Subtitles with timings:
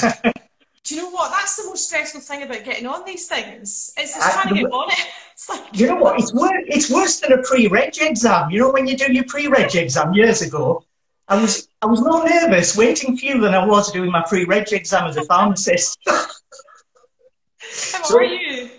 [0.84, 1.30] Do you know what?
[1.30, 3.92] That's the most stressful thing about getting on these things.
[3.98, 4.98] It's just trying to get on it.
[5.32, 6.18] It's Like, you know what?
[6.18, 6.64] It's worse.
[6.66, 8.50] It's worse than a pre-reg exam.
[8.50, 10.82] You know when you do your pre-reg exam years ago.
[11.28, 14.72] I was I was more nervous waiting for you than I was doing my pre-reg
[14.72, 15.98] exam as a pharmacist.
[16.06, 16.26] How
[18.02, 18.70] so, are you?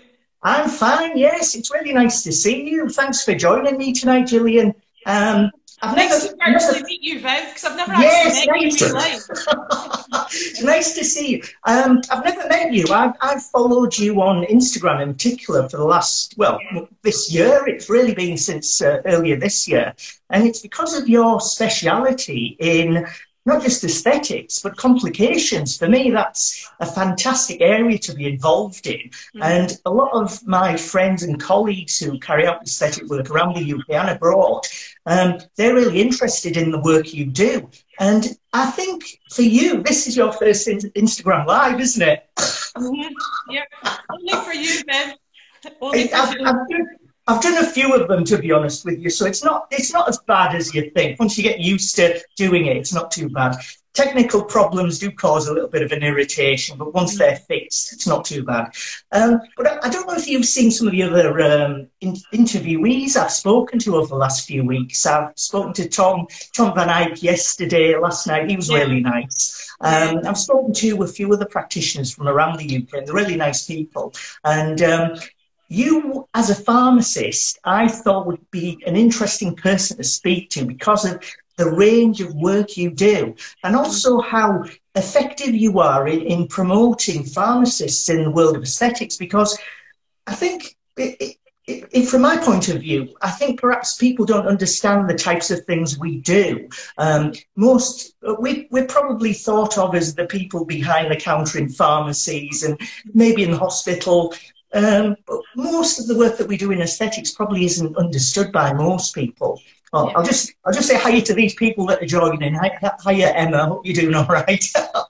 [0.42, 1.16] I'm fine.
[1.16, 2.88] Yes, it's really nice to see you.
[2.88, 4.74] Thanks for joining me tonight, Gillian.
[5.06, 5.50] Um,
[5.82, 8.80] I've nice never, to actually meet you, Viv, because I've never yes, actually met nice.
[8.80, 10.62] you in life.
[10.62, 11.42] nice to see you.
[11.64, 12.86] Um, I've never met you.
[12.92, 16.58] I've, I've followed you on Instagram in particular for the last, well,
[17.02, 17.66] this year.
[17.66, 19.94] It's really been since uh, earlier this year.
[20.28, 23.06] And it's because of your speciality in
[23.46, 25.76] not just aesthetics, but complications.
[25.76, 29.08] For me, that's a fantastic area to be involved in.
[29.10, 29.42] Mm-hmm.
[29.42, 33.74] And a lot of my friends and colleagues who carry out aesthetic work around the
[33.74, 34.66] UK and abroad,
[35.06, 37.68] um, they're really interested in the work you do.
[37.98, 42.28] And I think for you, this is your first in- Instagram live, isn't it?
[42.36, 43.14] Mm-hmm.
[43.50, 43.64] Yeah,
[44.10, 45.14] only for you, Bev.
[45.80, 46.46] Only for I've, you.
[46.46, 46.99] I've,
[47.30, 49.92] I've done a few of them to be honest with you, so it's not it's
[49.92, 51.20] not as bad as you think.
[51.20, 53.54] Once you get used to doing it, it's not too bad.
[53.94, 58.06] Technical problems do cause a little bit of an irritation, but once they're fixed, it's
[58.06, 58.72] not too bad.
[59.12, 62.14] Um, but I, I, don't know if you've seen some of the other um, in,
[62.32, 65.06] interviewees I've spoken to over the last few weeks.
[65.06, 68.50] I've spoken to Tom Tom Van Eyck yesterday, last night.
[68.50, 69.72] He was really nice.
[69.80, 73.36] Um, I've spoken to a few other practitioners from around the UK, and they're really
[73.36, 74.14] nice people.
[74.44, 75.14] And um,
[75.70, 81.04] you, as a pharmacist, I thought would be an interesting person to speak to because
[81.04, 81.22] of
[81.56, 84.64] the range of work you do and also how
[84.96, 89.16] effective you are in, in promoting pharmacists in the world of aesthetics.
[89.16, 89.56] Because
[90.26, 91.36] I think, it,
[91.68, 95.64] it, from my point of view, I think perhaps people don't understand the types of
[95.66, 96.68] things we do.
[96.98, 102.64] Um, most, we, we're probably thought of as the people behind the counter in pharmacies
[102.64, 102.80] and
[103.14, 104.34] maybe in the hospital
[104.72, 108.72] um, but most of the work that we do in aesthetics probably isn't understood by
[108.72, 109.60] most people.
[109.92, 110.12] Well, yeah.
[110.16, 112.42] I'll just I'll just say hi to these people that are joining.
[112.42, 112.54] In.
[112.54, 113.66] Hi, hiya, Emma.
[113.66, 114.64] Hope you're doing all right.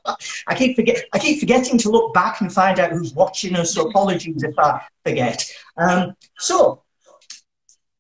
[0.47, 3.75] I keep forget I keep forgetting to look back and find out who's watching us.
[3.75, 5.45] So apologies if I forget.
[5.77, 6.83] Um, so,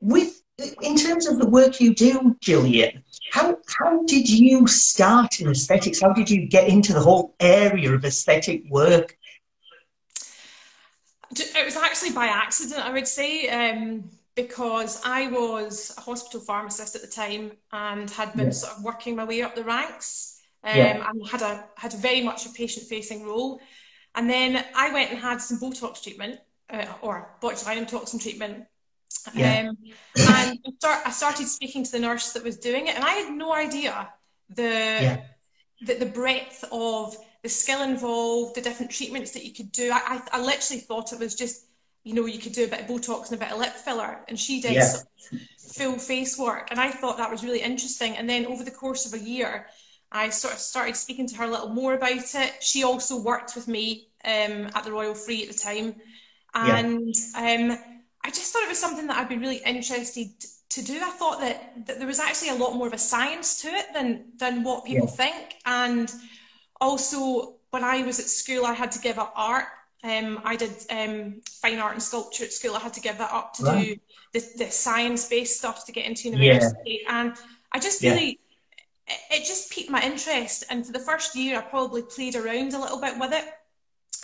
[0.00, 0.40] with
[0.82, 6.00] in terms of the work you do, Gillian, how how did you start in aesthetics?
[6.00, 9.16] How did you get into the whole area of aesthetic work?
[11.36, 16.96] It was actually by accident, I would say, um, because I was a hospital pharmacist
[16.96, 18.52] at the time and had been yeah.
[18.52, 21.08] sort of working my way up the ranks um, yeah.
[21.08, 23.60] and had a had very much a patient facing role.
[24.14, 28.64] And then I went and had some Botox treatment uh, or botulinum toxin treatment.
[29.34, 29.68] Yeah.
[29.68, 29.78] Um,
[30.16, 33.32] and start, I started speaking to the nurse that was doing it, and I had
[33.32, 34.08] no idea
[34.48, 35.20] the
[35.82, 39.90] the, the breadth of the skill involved, the different treatments that you could do.
[39.90, 40.00] I,
[40.32, 41.66] I, I, literally thought it was just,
[42.04, 44.20] you know, you could do a bit of Botox and a bit of lip filler.
[44.28, 44.84] And she did yeah.
[44.84, 45.40] sort of
[45.74, 46.68] full face work.
[46.70, 48.16] And I thought that was really interesting.
[48.16, 49.66] And then over the course of a year,
[50.12, 52.54] I sort of started speaking to her a little more about it.
[52.60, 55.94] She also worked with me um, at the Royal Free at the time.
[56.54, 57.70] And yeah.
[57.70, 57.78] um,
[58.22, 60.28] I just thought it was something that I'd be really interested
[60.70, 61.00] to do.
[61.00, 63.86] I thought that, that there was actually a lot more of a science to it
[63.94, 65.26] than, than what people yeah.
[65.26, 65.54] think.
[65.64, 66.12] And
[66.80, 69.66] also, when I was at school, I had to give up art.
[70.02, 72.74] Um, I did um, fine art and sculpture at school.
[72.74, 73.84] I had to give that up to right.
[73.84, 73.96] do
[74.32, 77.00] the, the science-based stuff to get into university.
[77.02, 77.20] Yeah.
[77.20, 77.36] And
[77.72, 78.40] I just really,
[79.08, 79.14] yeah.
[79.30, 80.64] it, it just piqued my interest.
[80.70, 83.44] And for the first year, I probably played around a little bit with it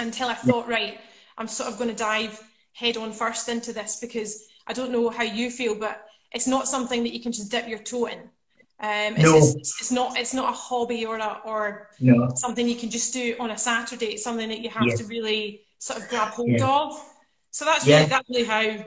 [0.01, 0.75] until I thought, yeah.
[0.75, 1.01] right,
[1.37, 2.43] I'm sort of going to dive
[2.73, 6.69] head on first into this because I don't know how you feel, but it's not
[6.69, 8.31] something that you can just dip your toe in.
[8.79, 9.37] Um, it's, no.
[9.39, 12.29] it's, it's, not it's not a hobby or a, or no.
[12.35, 14.07] something you can just do on a Saturday.
[14.07, 16.69] It's something that you have to really sort of grab hold yeah.
[16.69, 17.03] of.
[17.51, 17.99] So that's yeah.
[17.99, 18.85] really that's really how.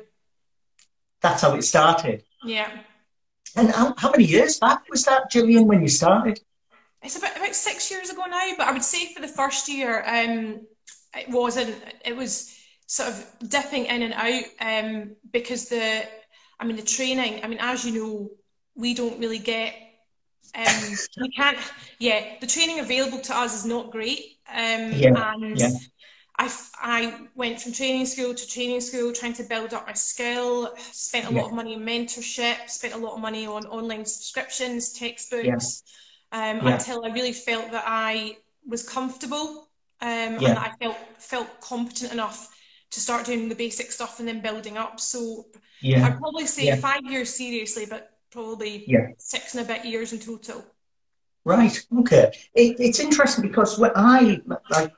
[1.21, 2.23] That's how it started.
[2.45, 2.69] Yeah.
[3.55, 6.39] And how, how many years back was that, Gillian, when you started?
[7.01, 8.51] It's about about six years ago now.
[8.57, 10.67] But I would say for the first year, um,
[11.17, 11.75] it wasn't.
[12.05, 12.55] It was
[12.85, 16.03] sort of dipping in and out um, because the,
[16.59, 17.43] I mean, the training.
[17.43, 18.29] I mean, as you know,
[18.79, 19.75] we don't really get
[20.55, 21.57] um, we can't
[21.99, 25.33] yeah the training available to us is not great um, yeah.
[25.35, 25.69] and yeah.
[26.39, 26.49] I,
[26.81, 31.29] I went from training school to training school trying to build up my skill spent
[31.29, 31.41] a yeah.
[31.41, 35.83] lot of money on mentorship spent a lot of money on online subscriptions textbooks
[36.31, 38.37] um, until I really felt that I
[38.67, 39.69] was comfortable
[40.01, 42.55] um, and that I felt felt competent enough
[42.91, 45.45] to start doing the basic stuff and then building up so
[45.81, 46.05] yeah.
[46.05, 49.07] I'd probably say five years seriously but probably yeah.
[49.17, 50.63] six and a bit years in total.
[51.45, 51.79] Right.
[51.99, 52.31] Okay.
[52.53, 54.93] It, it's interesting because when I, like,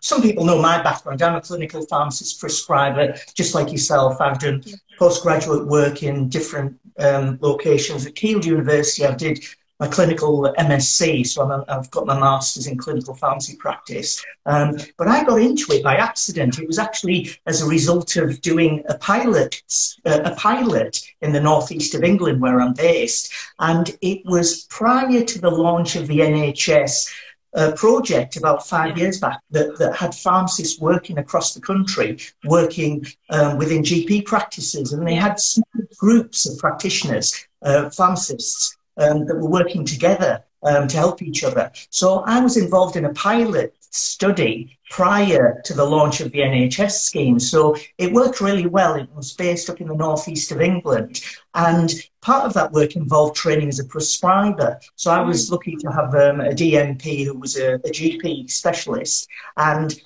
[0.00, 1.22] some people know my background.
[1.22, 4.20] I'm a clinical pharmacist prescriber, just like yourself.
[4.20, 4.62] I've done
[4.98, 9.06] postgraduate work in different um, locations at Keele University.
[9.06, 9.44] I did
[9.78, 14.24] my clinical MSc, so i have got my master's in clinical pharmacy practice.
[14.46, 16.58] Um, but I got into it by accident.
[16.58, 19.62] It was actually as a result of doing a pilot,
[20.06, 25.22] uh, a pilot in the northeast of England where I'm based, and it was prior
[25.22, 27.08] to the launch of the NHS.
[27.54, 33.02] Uh, project about five years back that, that had pharmacists working across the country, working
[33.30, 35.64] um, within GP practices, and they had small
[35.96, 41.70] groups of practitioners, uh, pharmacists, um, that were working together um, to help each other.
[41.90, 46.92] So I was involved in a pilot study prior to the launch of the NHS
[46.92, 47.38] scheme.
[47.38, 48.94] So it worked really well.
[48.94, 51.22] It was based up in the northeast of England.
[51.54, 54.80] And part of that work involved training as a prescriber.
[54.96, 59.28] So I was lucky to have um, a DMP who was a, a GP specialist.
[59.56, 59.98] And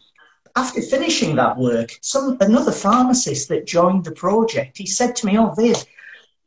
[0.56, 5.38] after finishing that work, some another pharmacist that joined the project, he said to me,
[5.38, 5.84] Oh, Viv,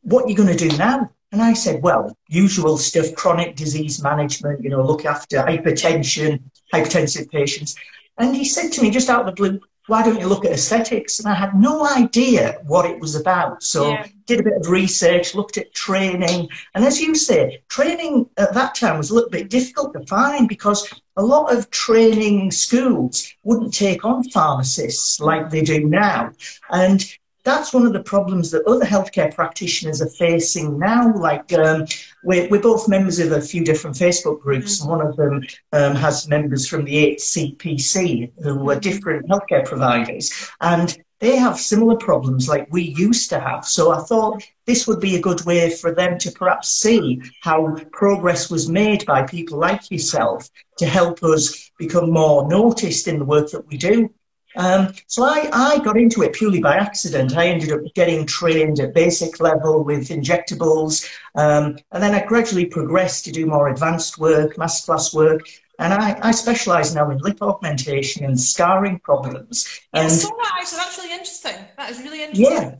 [0.01, 1.10] what are you going to do now?
[1.33, 6.39] And I said, well, usual stuff, chronic disease management, you know, look after hypertension,
[6.71, 7.75] hypertensive patients.
[8.19, 10.51] And he said to me just out of the blue, why don't you look at
[10.51, 11.19] aesthetics?
[11.19, 13.63] And I had no idea what it was about.
[13.63, 14.06] So yeah.
[14.27, 16.50] did a bit of research, looked at training.
[16.75, 20.47] And as you say, training at that time was a little bit difficult to find
[20.47, 20.88] because
[21.18, 26.31] a lot of training schools wouldn't take on pharmacists like they do now.
[26.69, 27.03] And
[27.44, 31.13] that's one of the problems that other healthcare practitioners are facing now.
[31.13, 31.86] Like um,
[32.24, 34.92] we're, we're both members of a few different Facebook groups, mm-hmm.
[34.92, 35.44] and one of them
[35.74, 40.31] um, has members from the HCPC who are different healthcare providers,
[40.62, 43.66] and they have similar problems like we used to have.
[43.66, 47.78] So I thought this would be a good way for them to perhaps see how
[47.94, 50.50] progress was made by people like yourself
[50.80, 54.13] to help us become more noticed in the work that we do.
[54.56, 57.36] Um, so I, I got into it purely by accident.
[57.36, 62.66] I ended up getting trained at basic level with injectables, um, and then I gradually
[62.66, 65.42] progressed to do more advanced work, masterclass work,
[65.80, 69.82] and I, I specialise now in lip augmentation and scarring problems.
[69.94, 70.30] And so,
[70.66, 71.56] so that's really interesting.
[71.78, 72.46] That is really interesting.
[72.46, 72.76] Yeah.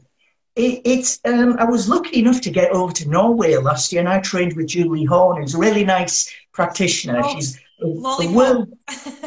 [0.56, 4.10] It, it's um, I was lucky enough to get over to Norway last year, and
[4.10, 7.22] I trained with Julie Horn, who's a really nice practitioner.
[7.24, 7.34] Oh.
[7.34, 8.35] She's Lollipop.
[8.35, 8.77] world,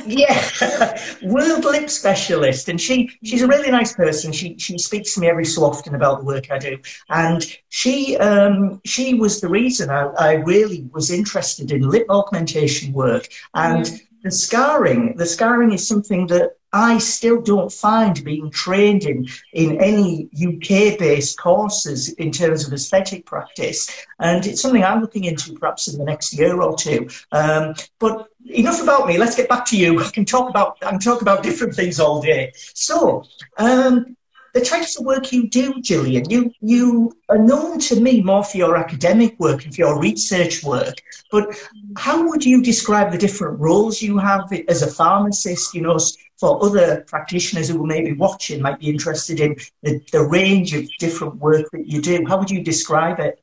[0.07, 4.33] yeah, world lip specialist, and she she's a really nice person.
[4.33, 8.17] She she speaks to me every so often about the work I do, and she
[8.17, 13.85] um, she was the reason I, I really was interested in lip augmentation work and.
[13.85, 14.03] Mm.
[14.23, 19.81] The scarring, the scarring is something that I still don't find being trained in in
[19.81, 23.89] any UK based courses in terms of aesthetic practice.
[24.19, 27.09] And it's something I'm looking into perhaps in the next year or two.
[27.33, 29.19] Um, but enough about me.
[29.19, 30.01] Let's get back to you.
[30.01, 32.53] I can talk about I can talk about different things all day.
[32.75, 33.25] So,
[33.59, 34.17] um,
[34.55, 38.57] the types of work you do, Gillian, you you are known to me more for
[38.57, 40.95] your academic work and for your research work.
[41.31, 41.55] But
[41.97, 45.75] how would you describe the different roles you have as a pharmacist?
[45.75, 45.99] You know,
[46.39, 50.89] for other practitioners who may be watching, might be interested in the, the range of
[50.99, 52.25] different work that you do.
[52.27, 53.43] How would you describe it?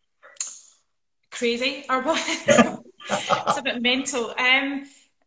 [1.32, 2.84] Crazy, or what?
[3.10, 4.30] it's a bit mental.
[4.30, 4.86] Um,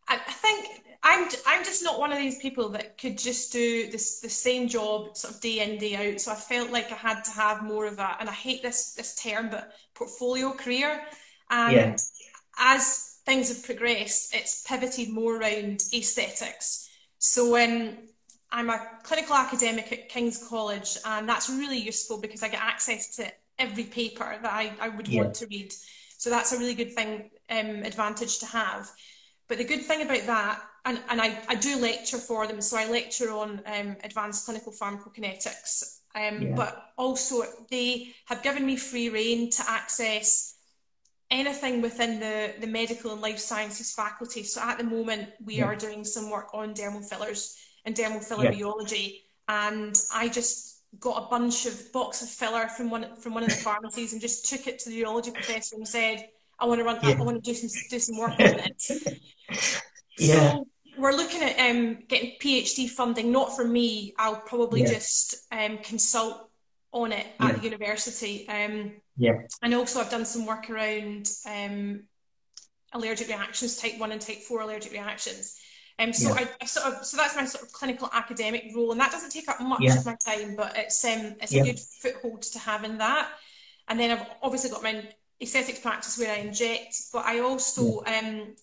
[0.09, 3.91] I, I think I'm I'm just not one of these people that could just do
[3.91, 6.21] this the same job sort of day in day out.
[6.21, 8.95] So I felt like I had to have more of a, and I hate this
[8.95, 11.01] this term, but portfolio career.
[11.51, 11.97] And yeah.
[12.59, 16.89] as things have progressed, it's pivoted more around aesthetics.
[17.19, 17.99] So when
[18.51, 23.17] I'm a clinical academic at King's College, and that's really useful because I get access
[23.17, 25.23] to every paper that I, I would yeah.
[25.23, 25.73] want to read.
[26.19, 28.91] So that's a really good thing, um, advantage to have.
[29.49, 32.77] But the good thing about that, and, and I, I do lecture for them, so
[32.77, 36.55] I lecture on um, advanced clinical pharmacokinetics, um, yeah.
[36.55, 40.55] but also they have given me free reign to access
[41.31, 44.43] anything within the, the medical and life sciences faculty.
[44.43, 45.65] So at the moment, we yeah.
[45.65, 48.53] are doing some work on dermal fillers and dermal filler yeah.
[48.53, 49.23] rheology.
[49.49, 53.51] And I just got a bunch of box of filler from one from one of
[53.51, 56.85] the pharmacies and just took it to the rheology professor and said, I want to
[56.85, 57.17] run yeah.
[57.19, 58.83] I want to do some do some work on it.
[60.19, 60.53] yeah.
[60.53, 60.67] So
[60.99, 64.15] we're looking at um, getting PhD funding, not for me.
[64.19, 64.95] I'll probably yeah.
[64.95, 66.49] just um, consult
[66.93, 67.53] on it at yeah.
[67.53, 68.49] the university.
[68.49, 69.35] Um, yeah.
[69.63, 72.05] And also, I've done some work around um,
[72.93, 75.59] allergic reactions, type one and type four allergic reactions.
[75.99, 76.35] Um, so yeah.
[76.41, 79.31] I, I, sort of so that's my sort of clinical academic role, and that doesn't
[79.31, 79.99] take up much yeah.
[79.99, 81.63] of my time, but it's um, it's yeah.
[81.63, 83.31] a good foothold to have in that.
[83.89, 85.09] And then I've obviously got my
[85.41, 88.19] aesthetics practice where I inject, but I also, yeah.
[88.19, 88.55] um,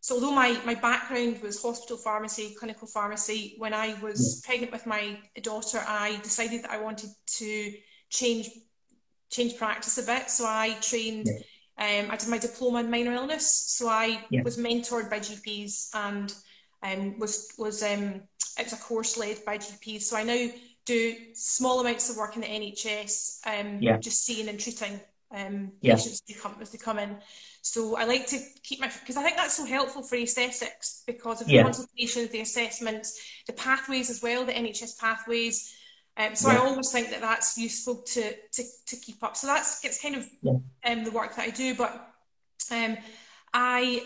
[0.00, 4.48] so although my, my background was hospital pharmacy, clinical pharmacy, when I was yeah.
[4.48, 7.72] pregnant with my daughter, I decided that I wanted to
[8.10, 8.50] change
[9.30, 10.30] change practice a bit.
[10.30, 12.02] So I trained, yeah.
[12.04, 13.50] um, I did my diploma in minor illness.
[13.50, 16.34] So I was mentored by GPs and
[16.82, 18.22] um, was was um,
[18.58, 20.02] it was a course led by GPs.
[20.02, 20.48] So I now
[20.84, 23.98] do small amounts of work in the NHS, um, yeah.
[23.98, 25.00] just seeing and treating
[25.34, 27.16] um, patients they, come, as they come in.
[27.62, 31.40] So I like to keep my because I think that's so helpful for aesthetics because
[31.40, 31.62] of the yeah.
[31.62, 35.74] consultations, the assessments, the pathways as well, the NHS pathways.
[36.16, 36.58] Um, so yeah.
[36.58, 39.36] I always think that that's useful to to, to keep up.
[39.36, 40.52] So that's it's kind of yeah.
[40.84, 41.74] um, the work that I do.
[41.74, 41.92] But
[42.70, 42.96] um,
[43.54, 44.02] I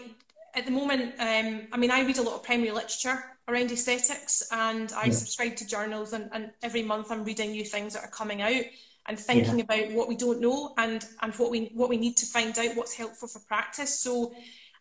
[0.55, 4.49] at the moment, um, I mean, I read a lot of primary literature around aesthetics
[4.51, 8.11] and I subscribe to journals and, and, every month I'm reading new things that are
[8.11, 8.65] coming out
[9.09, 9.65] and thinking yeah.
[9.65, 12.77] about what we don't know and, and what we what we need to find out
[12.77, 13.99] what's helpful for practice.
[13.99, 14.35] So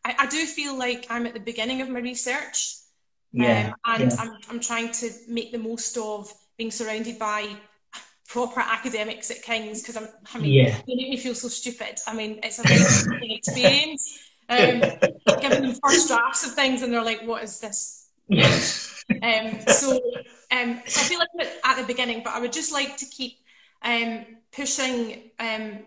[0.03, 2.75] I, I do feel like I'm at the beginning of my research.
[3.31, 3.73] Yeah.
[3.83, 4.17] Um, and yeah.
[4.19, 7.55] I'm, I'm trying to make the most of being surrounded by
[8.27, 10.77] proper academics at King's because I'm I mean yeah.
[10.87, 11.99] they make me feel so stupid.
[12.07, 14.19] I mean it's a very experience.
[14.47, 14.79] Um,
[15.41, 19.93] giving them first drafts of things and they're like, what is this um, so,
[20.51, 23.05] um, so I feel like I'm at the beginning, but I would just like to
[23.05, 23.37] keep
[23.83, 25.79] um, pushing, um,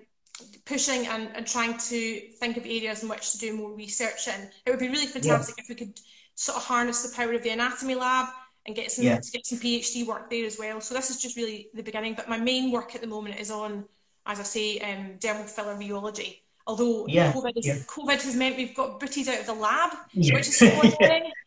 [0.64, 4.49] pushing and, and trying to think of areas in which to do more research in.
[4.66, 5.62] It would be really fantastic yeah.
[5.62, 5.99] if we could
[6.35, 8.28] sort of harness the power of the anatomy lab
[8.66, 9.18] and get some yeah.
[9.33, 10.80] get some PhD work there as well.
[10.80, 12.14] So this is just really the beginning.
[12.14, 13.85] But my main work at the moment is on,
[14.26, 16.40] as I say, um, dermal filler rheology.
[16.66, 17.33] Although yeah.
[17.33, 17.87] COVID, is.
[17.87, 21.33] COVID has meant we've got booted out of the lab, which is so annoying.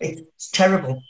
[0.00, 1.02] It's terrible.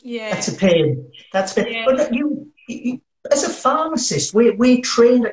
[0.00, 0.34] Yeah.
[0.34, 1.12] That's a pain.
[1.32, 1.84] That's a pain.
[1.86, 3.00] But you, you,
[3.30, 5.32] as a pharmacist, we're, we're trained,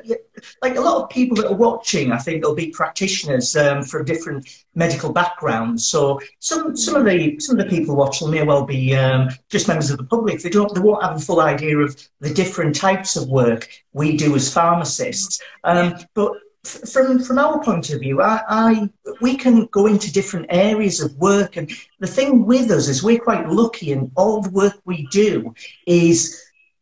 [0.62, 4.04] like a lot of people that are watching, I think they'll be practitioners um, from
[4.04, 5.86] different medical backgrounds.
[5.86, 9.66] So some, some of the some of the people watching may well be um, just
[9.66, 10.40] members of the public.
[10.40, 14.16] They don't they won't have a full idea of the different types of work we
[14.16, 15.40] do as pharmacists.
[15.64, 16.32] Um, but
[16.62, 21.16] from from our point of view, I, I, we can go into different areas of
[21.16, 21.68] work, and
[21.98, 25.52] the thing with us is we're quite lucky, and all the work we do
[25.86, 26.40] is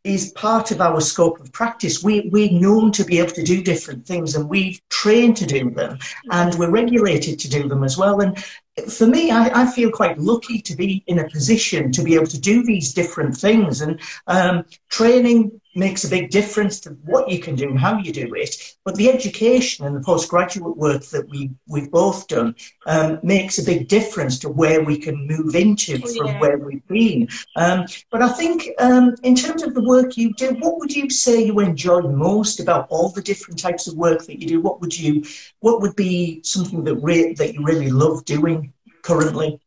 [0.08, 2.02] is part of our scope of practice.
[2.02, 5.70] We we're known to be able to do different things, and we've trained to do
[5.70, 5.98] them,
[6.30, 8.20] and we're regulated to do them as well.
[8.20, 8.42] And
[8.86, 12.26] for me, I, I feel quite lucky to be in a position to be able
[12.26, 17.38] to do these different things, and um, training makes a big difference to what you
[17.38, 18.76] can do and how you do it.
[18.84, 22.54] But the education and the postgraduate work that we, we've both done
[22.86, 26.86] um, makes a big difference to where we can move into oh, from where we've
[26.88, 27.28] been.
[27.56, 31.08] Um, but I think um, in terms of the work you do, what would you
[31.10, 34.60] say you enjoy most about all the different types of work that you do?
[34.60, 35.22] What would you,
[35.60, 38.67] what would be something that, re- that you really love doing
[39.02, 39.60] currently?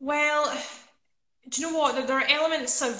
[0.00, 0.56] Well,
[1.48, 2.06] do you know what?
[2.06, 2.94] There are elements of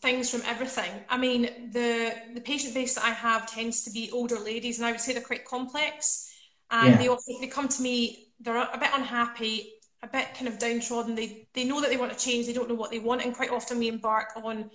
[0.00, 0.90] things from everything.
[1.08, 4.86] I mean, the the patient base that I have tends to be older ladies, and
[4.86, 6.24] I would say they're quite complex.
[6.70, 6.98] And yeah.
[6.98, 11.14] they often they come to me, they're a bit unhappy, a bit kind of downtrodden.
[11.14, 13.34] They they know that they want to change, they don't know what they want, and
[13.34, 14.70] quite often we embark on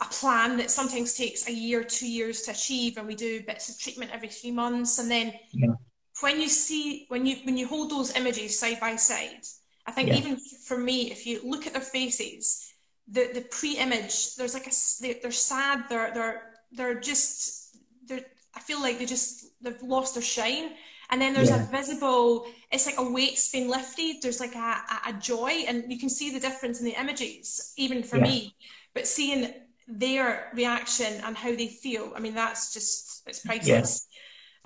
[0.00, 3.68] a plan that sometimes takes a year, two years to achieve, and we do bits
[3.68, 5.34] of treatment every three months, and then.
[5.52, 5.74] Yeah.
[6.20, 9.44] When you see when you when you hold those images side by side,
[9.86, 10.16] I think yeah.
[10.16, 12.68] even for me, if you look at their faces,
[13.10, 18.20] the the pre-image there's like a they, they're sad they're they're they're just they're
[18.54, 20.70] i feel like they just they've lost their shine
[21.10, 21.66] and then there's yeah.
[21.66, 25.98] a visible it's like a weight's been lifted there's like a, a, joy and you
[25.98, 28.24] can see the difference in the images even for yeah.
[28.24, 28.54] me
[28.94, 29.52] but seeing
[29.86, 34.06] their reaction and how they feel i mean that's just it's priceless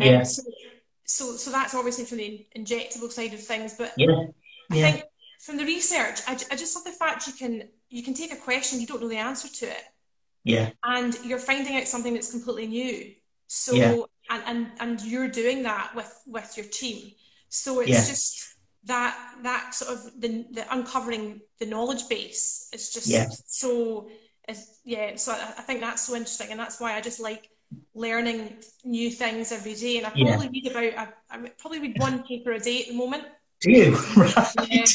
[0.01, 0.07] yeah.
[0.07, 0.23] Um, yeah.
[0.25, 0.43] So,
[1.13, 4.07] so so that's obviously from the injectable side of things but yeah.
[4.71, 5.05] i think
[5.41, 8.37] from the research I, I just love the fact you can you can take a
[8.37, 9.85] question you don't know the answer to it
[10.45, 13.13] yeah and you're finding out something that's completely new
[13.47, 13.97] so yeah.
[14.31, 17.13] and, and and you're doing that with with your team
[17.49, 17.97] so it's yeah.
[17.97, 18.55] just
[18.85, 23.29] that that sort of the, the uncovering the knowledge base is just yeah.
[23.47, 24.09] so
[24.49, 27.49] it's, yeah so I, I think that's so interesting and that's why i just like
[27.95, 32.23] learning new things every day and i probably read about I, I probably read one
[32.25, 33.25] paper a day at the moment
[33.63, 33.97] do you?
[34.17, 34.23] Um,
[34.59, 34.95] right.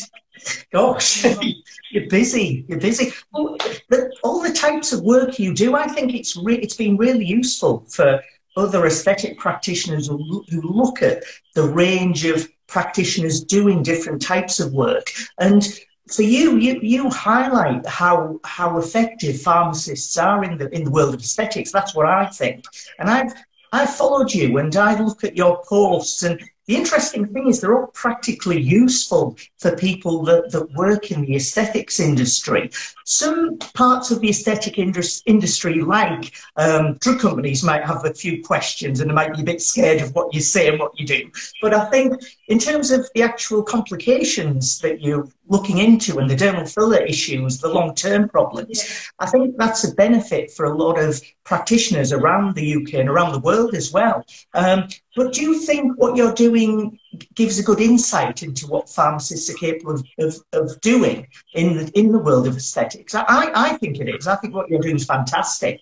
[0.71, 1.25] Gosh,
[1.91, 2.63] you're busy.
[2.67, 3.11] You're busy.
[3.33, 3.57] Well,
[3.89, 7.25] the, all the types of work you do, I think it's re- it's been really
[7.25, 8.21] useful for
[8.55, 11.23] other aesthetic practitioners who, who look at
[11.55, 15.11] the range of practitioners doing different types of work.
[15.39, 15.67] And
[16.11, 21.13] for you, you, you highlight how how effective pharmacists are in the in the world
[21.13, 21.71] of aesthetics.
[21.71, 22.65] That's what I think.
[22.99, 23.33] And I've
[23.71, 27.79] I followed you and I look at your posts and the interesting thing is they're
[27.79, 32.69] all practically useful for people that, that work in the aesthetics industry.
[33.05, 38.99] Some parts of the aesthetic industry, like um, drug companies, might have a few questions
[38.99, 41.31] and they might be a bit scared of what you say and what you do.
[41.61, 42.15] But I think
[42.47, 47.59] in terms of the actual complications that you're looking into and the dermal filler issues,
[47.59, 49.25] the long-term problems, yeah.
[49.25, 53.33] I think that's a benefit for a lot of practitioners around the UK and around
[53.33, 54.23] the world as well.
[54.53, 56.97] Um, but do you think what you're doing
[57.35, 61.99] gives a good insight into what pharmacists are capable of, of, of doing in the,
[61.99, 63.15] in the world of aesthetics.
[63.15, 64.27] I, I think it is.
[64.27, 65.81] I think what you're doing is fantastic.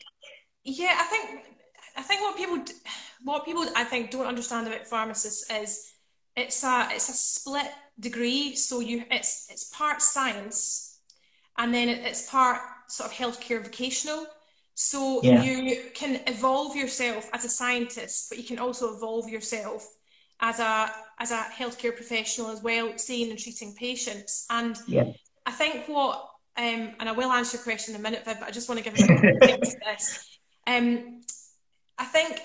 [0.64, 1.46] Yeah, I think
[1.98, 2.64] I think what people
[3.24, 5.95] what people I think don't understand about pharmacists is
[6.36, 8.56] it's a it's a split degree.
[8.56, 11.00] So you it's it's part science,
[11.58, 14.26] and then it's part sort of healthcare vocational.
[14.76, 15.42] So yeah.
[15.42, 19.88] you can evolve yourself as a scientist, but you can also evolve yourself
[20.42, 24.46] as a as a healthcare professional as well, seeing and treating patients.
[24.50, 25.12] And yeah.
[25.46, 28.48] I think what um, and I will answer your question in a minute, Viv, but
[28.48, 30.40] I just want to give you to this.
[30.68, 31.22] Um,
[31.98, 32.42] I think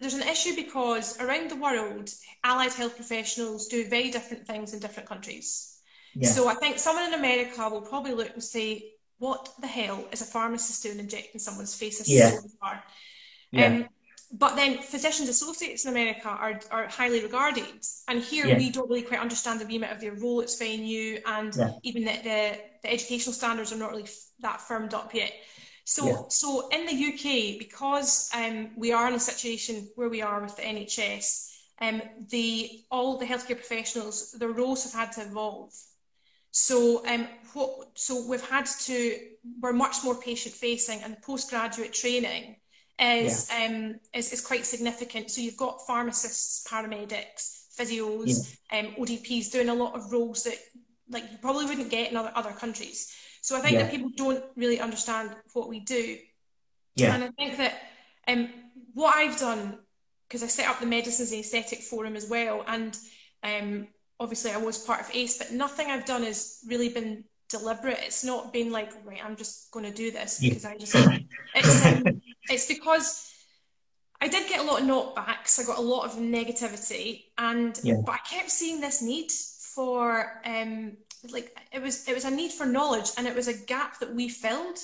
[0.00, 2.10] there's an issue because around the world,
[2.42, 5.78] allied health professionals do very different things in different countries.
[6.14, 6.28] Yeah.
[6.28, 10.22] So I think someone in America will probably look and say, "What the hell is
[10.22, 12.30] a pharmacist doing injecting someone's face?" yeah.
[12.30, 12.82] so far.
[13.52, 13.66] Yeah.
[13.66, 13.88] Um,
[14.32, 17.84] but then physicians associates in America are, are highly regarded.
[18.06, 18.58] And here yeah.
[18.58, 20.40] we don't really quite understand the remit of their role.
[20.40, 21.18] It's very new.
[21.26, 21.72] And yeah.
[21.82, 25.32] even the, the, the, educational standards are not really f- that firmed up yet.
[25.84, 26.22] So, yeah.
[26.28, 30.56] so in the UK, because um, we are in a situation where we are with
[30.56, 31.48] the NHS,
[31.80, 35.72] um, the all the healthcare professionals, their roles have had to evolve.
[36.52, 39.18] So, um, what, so we've had to,
[39.60, 42.56] we're much more patient facing, and postgraduate training
[43.00, 43.66] is, yeah.
[43.66, 45.30] um, is, is quite significant.
[45.30, 48.80] So you've got pharmacists, paramedics, physios, yeah.
[48.80, 50.58] um, ODPs doing a lot of roles that
[51.10, 53.12] like you probably wouldn't get in other, other countries.
[53.40, 53.82] So I think yeah.
[53.84, 56.18] that people don't really understand what we do.
[56.96, 57.14] Yeah.
[57.14, 57.80] And I think that
[58.28, 58.50] um,
[58.94, 59.78] what I've done,
[60.28, 62.96] because I set up the Medicines and Aesthetic Forum as well, and
[63.42, 63.88] um,
[64.18, 67.98] obviously I was part of ACE, but nothing I've done has really been deliberate.
[68.02, 70.94] It's not been like, right, I'm just going to do this because I just,
[71.54, 72.04] it's, um,
[72.50, 73.32] it's because
[74.20, 75.58] I did get a lot of knockbacks.
[75.58, 77.94] I got a lot of negativity, and yeah.
[78.04, 80.96] but I kept seeing this need for um,
[81.28, 84.14] like it was it was a need for knowledge, and it was a gap that
[84.14, 84.78] we filled.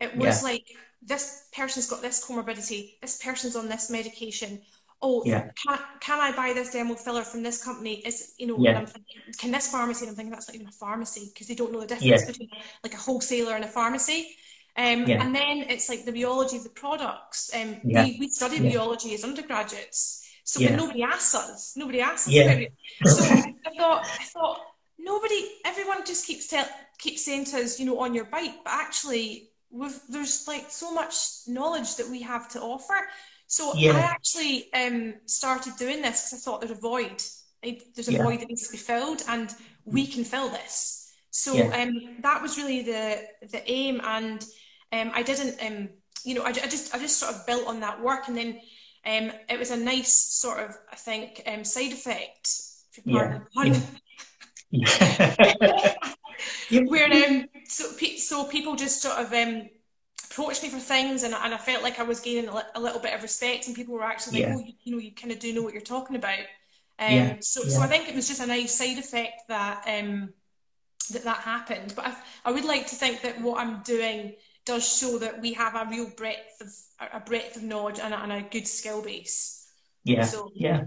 [0.00, 0.48] It was yeah.
[0.50, 0.66] like
[1.02, 4.60] this person's got this comorbidity, this person's on this medication.
[5.02, 5.50] Oh, yeah.
[5.66, 7.96] can, can I buy this dermal filler from this company?
[8.06, 8.78] Is you know, yeah.
[8.78, 10.06] I'm thinking, can this pharmacy?
[10.06, 12.26] And I'm thinking that's not even a pharmacy because they don't know the difference yeah.
[12.26, 12.48] between
[12.82, 14.34] like a wholesaler and a pharmacy.
[14.76, 15.04] Um.
[15.04, 17.50] And then it's like the rheology of the products.
[17.54, 18.72] Um, we, we studied yeah.
[18.72, 20.74] rheology as undergraduates, so yeah.
[20.74, 22.72] nobody asks us, nobody asks us about it.
[23.04, 24.60] So I thought, I thought
[25.04, 26.66] nobody, everyone just keeps tell,
[26.98, 30.92] keeps saying to us, you know, on your bike, but actually, we've, there's like so
[30.92, 32.96] much knowledge that we have to offer.
[33.46, 37.22] So I actually um, started doing this because I thought there's a void.
[37.94, 41.12] There's a void that needs to be filled, and we can fill this.
[41.30, 44.44] So um, that was really the the aim, and
[44.92, 45.88] um, I didn't, um,
[46.24, 48.60] you know, I, I, just I just sort of built on that work, and then
[49.06, 52.48] um, it was a nice sort of I think um, side effect.
[53.04, 53.38] Yeah.
[56.88, 57.84] Where um, so
[58.16, 59.68] so people just sort of um,
[60.30, 63.00] approached me for things, and, and I felt like I was gaining a, a little
[63.00, 65.38] bit of respect, and people were actually like, "Oh, you, you, know, you kind of
[65.38, 66.40] do know what you're talking about."
[66.98, 67.36] Um, yeah.
[67.40, 67.70] So, yeah.
[67.70, 70.32] so I think it was just a nice side effect that um,
[71.12, 71.94] that that happened.
[71.94, 74.34] But I, I would like to think that what I'm doing
[74.64, 76.68] does show that we have a real breadth of
[77.12, 79.68] a breadth of knowledge and a, and a good skill base.
[80.04, 80.84] Yeah, so, yeah.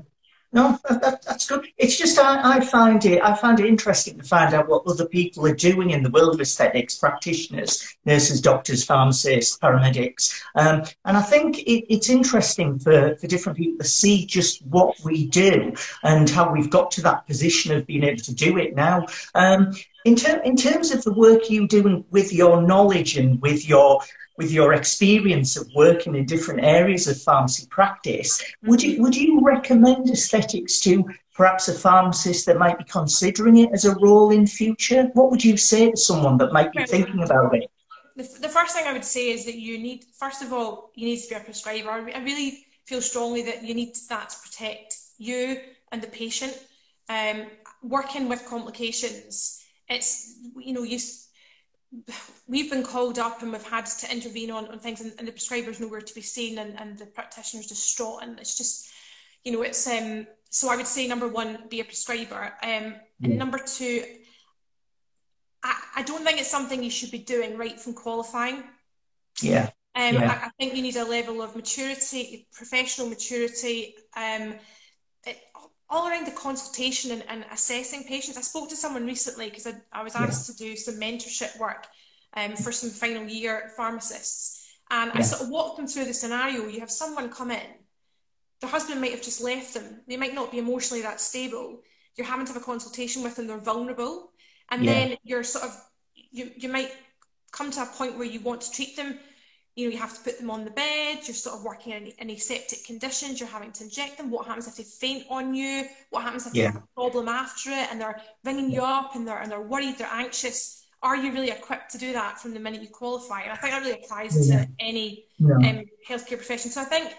[0.53, 1.67] No, that, that's good.
[1.77, 5.05] It's just I, I find it I find it interesting to find out what other
[5.05, 11.17] people are doing in the world of aesthetics, practitioners, nurses, doctors, pharmacists, paramedics, um, and
[11.17, 15.73] I think it, it's interesting for, for different people to see just what we do
[16.03, 19.05] and how we've got to that position of being able to do it now.
[19.35, 19.73] Um,
[20.05, 24.01] in, ter- in terms of the work you do with your knowledge and with your
[24.37, 29.41] with your experience of working in different areas of pharmacy practice, would you would you
[29.41, 34.47] recommend aesthetics to perhaps a pharmacist that might be considering it as a role in
[34.47, 35.09] future?
[35.13, 37.69] What would you say to someone that might be thinking about it?
[38.15, 41.05] The, the first thing I would say is that you need, first of all, you
[41.05, 41.91] need to be a prescriber.
[41.91, 45.59] I really feel strongly that you need that to protect you
[45.91, 46.57] and the patient.
[47.09, 47.45] Um,
[47.83, 50.99] working with complications it's you know you
[52.47, 55.31] we've been called up and we've had to intervene on, on things and, and the
[55.31, 58.23] prescriber's nowhere to be seen and, and the practitioner's distraught.
[58.23, 58.89] And it's just
[59.43, 62.53] you know it's um so I would say number one be a prescriber.
[62.63, 64.03] Um and number two
[65.63, 68.63] I, I don't think it's something you should be doing right from qualifying.
[69.41, 69.69] Yeah.
[69.95, 70.39] Um, yeah.
[70.43, 74.53] I, I, think you need a level of maturity, professional maturity, um,
[75.25, 75.39] it,
[75.89, 78.37] all around the consultation and, and, assessing patients.
[78.37, 80.53] I spoke to someone recently because I, I, was asked yeah.
[80.53, 81.87] to do some mentorship work
[82.35, 84.67] um, for some final year pharmacists.
[84.89, 85.19] And yeah.
[85.19, 86.67] I sort of walked them through the scenario.
[86.67, 87.67] You have someone come in,
[88.59, 91.81] their husband might have just left them, they might not be emotionally that stable.
[92.15, 94.31] You're having to have a consultation with them, they're vulnerable.
[94.69, 95.81] And then you're sort of,
[96.13, 96.91] you, you might
[97.51, 99.19] come to a point where you want to treat them
[99.77, 102.07] you know, you have to put them on the bed, you're sort of working in,
[102.17, 104.31] in aseptic conditions, you're having to inject them.
[104.31, 105.85] What happens if they faint on you?
[106.09, 106.63] What happens if yeah.
[106.63, 109.61] they have a problem after it and they're ringing you up and they're, and they're
[109.61, 110.83] worried, they're anxious?
[111.03, 113.43] Are you really equipped to do that from the minute you qualify?
[113.43, 114.65] And I think that really applies yeah.
[114.65, 115.55] to any yeah.
[115.57, 116.71] um, healthcare profession.
[116.71, 117.13] So I think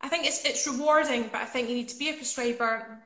[0.00, 3.00] I think it's it's rewarding, but I think you need to be a prescriber,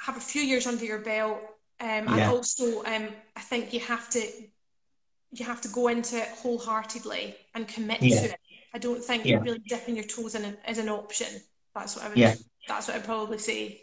[0.00, 1.38] have a few years under your belt,
[1.80, 4.22] um, and also um, I think you have to
[5.34, 8.20] you have to go into it wholeheartedly and commit yeah.
[8.20, 8.40] to it.
[8.72, 9.40] I don't think yeah.
[9.40, 11.28] really dipping your toes in is an option.
[11.74, 12.18] That's what I would.
[12.18, 12.34] Yeah.
[12.68, 13.82] That's what I'd probably say.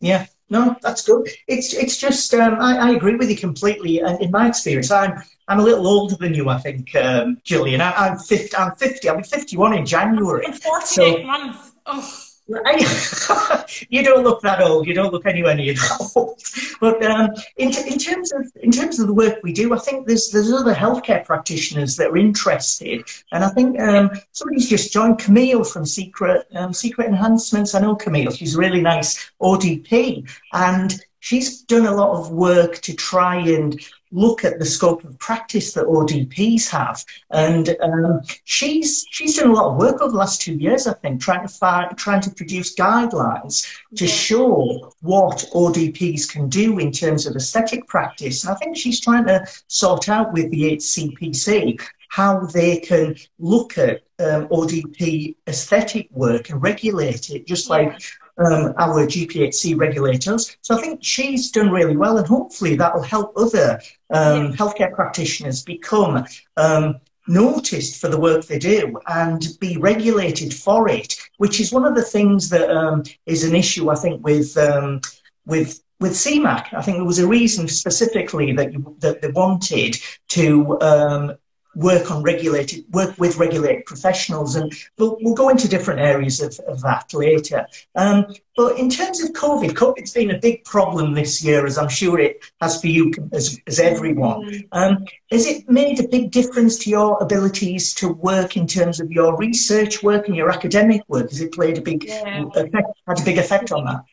[0.00, 0.26] Yeah.
[0.50, 1.26] No, that's good.
[1.48, 4.00] It's it's just um, I, I, agree with you completely.
[4.00, 7.80] And in my experience, I'm I'm a little older than you, I think, um, Gillian.
[7.80, 8.56] I, am 50.
[8.56, 9.08] I'm 50.
[9.08, 10.46] I'll be 51 in January.
[10.46, 11.72] I'm 48 so, months.
[11.86, 12.24] Oh.
[13.88, 14.86] you don't look that old.
[14.86, 16.42] You don't look anywhere near that old.
[16.80, 20.06] But um, in, in terms of in terms of the work we do, I think
[20.06, 25.18] there's there's other healthcare practitioners that are interested, and I think um, somebody's just joined
[25.18, 27.74] Camille from Secret um, Secret Enhancements.
[27.74, 32.74] I know Camille; she's a really nice ODP, and she's done a lot of work
[32.82, 33.80] to try and
[34.12, 37.02] look at the scope of practice that ODPs have.
[37.30, 40.92] And um, she's she's done a lot of work over the last two years, I
[40.92, 46.92] think, trying to find, trying to produce guidelines to show what ODPs can do in
[46.92, 48.44] terms of aesthetic practice.
[48.44, 53.78] And I think she's trying to sort out with the HCPC how they can look
[53.78, 57.98] at um, ODP aesthetic work and regulate it, just like
[58.38, 60.56] um, our GPHC regulators.
[60.62, 64.94] So I think she's done really well, and hopefully that will help other um, healthcare
[64.94, 66.24] practitioners become
[66.56, 71.84] um, noticed for the work they do and be regulated for it, which is one
[71.84, 75.00] of the things that um, is an issue, I think, with um,
[75.46, 76.74] with with CMAC.
[76.74, 79.96] I think there was a reason specifically that you, that they wanted
[80.28, 81.32] to um,
[81.76, 86.58] work on regulated work with regulated professionals and we'll, we'll go into different areas of,
[86.66, 87.66] of that later.
[87.94, 91.88] Um, but in terms of covid covid's been a big problem this year as i'm
[91.88, 94.42] sure it has for you as, as everyone.
[94.44, 94.68] Mm.
[94.72, 99.10] um, has it made a big difference to your abilities to work in terms of
[99.10, 101.30] your research work and your academic work?
[101.30, 102.44] Has it played a big yeah.
[102.54, 104.04] effect had a big effect on that?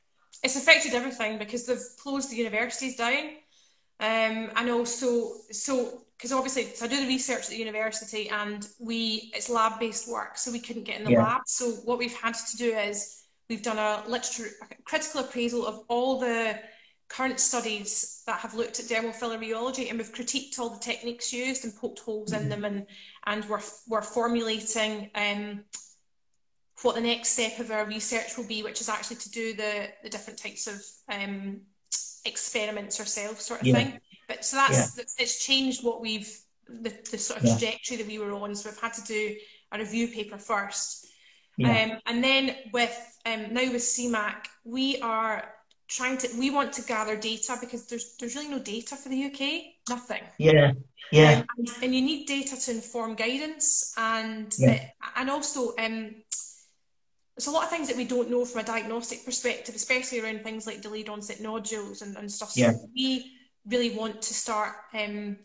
[0.44, 3.30] It's affected everything because they've closed the universities down
[4.02, 8.68] um, and also so because obviously so I do the research at the university and
[8.80, 11.24] we it's lab based work so we couldn't get in the yeah.
[11.24, 15.66] lab so what we've had to do is we've done a literature a critical appraisal
[15.68, 16.60] of all the
[17.10, 21.32] current studies that have looked at dermal filler rheology and we've critiqued all the techniques
[21.32, 22.44] used and poked holes mm-hmm.
[22.44, 22.88] in them and
[23.28, 25.64] and we're, we're formulating um,
[26.82, 29.90] what the next step of our research will be which is actually to do the
[30.02, 31.62] the different types of um,
[32.26, 33.74] experiments ourselves sort of yeah.
[33.76, 35.04] thing but so that's, yeah.
[35.20, 36.32] it's changed what we've
[36.70, 38.56] the, the sort of trajectory that we were on.
[38.56, 39.36] So we've had to do
[39.72, 41.08] a review paper first.
[41.64, 45.54] Um, and then with um, now with CMAC, we are
[45.88, 49.26] trying to we want to gather data because there's there's really no data for the
[49.26, 50.24] UK, nothing.
[50.40, 50.72] Yeah,
[51.12, 51.40] yeah.
[51.40, 54.90] Um, and, and, you need data to inform guidance and yeah.
[55.04, 56.16] uh, and also um,
[57.38, 60.44] there's a lot of things that we don't know from a diagnostic perspective, especially around
[60.44, 62.52] things like delayed onset nodules and, and stuff.
[62.52, 62.74] So yeah.
[62.94, 65.38] we really want to start um,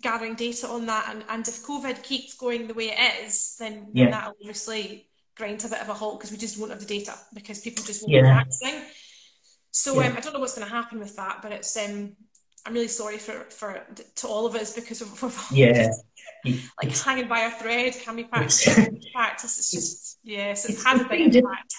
[0.00, 1.08] gathering data on that.
[1.10, 4.10] And, and if COVID keeps going the way it is, then, yeah.
[4.10, 6.86] that'll obviously grind to a bit of a halt because we just won't have the
[6.86, 8.22] data because people just won't yeah.
[8.22, 8.82] be practicing.
[9.70, 10.08] So yeah.
[10.08, 12.16] um, I don't know what's going to happen with that, but it's um,
[12.66, 13.80] I'm really sorry for for
[14.16, 15.90] to all of us because of, of yeah.
[16.82, 17.94] like hanging by a thread.
[17.94, 18.64] Can we practice?
[19.12, 19.58] practice.
[19.58, 21.74] It's just yes, it's, had a big impact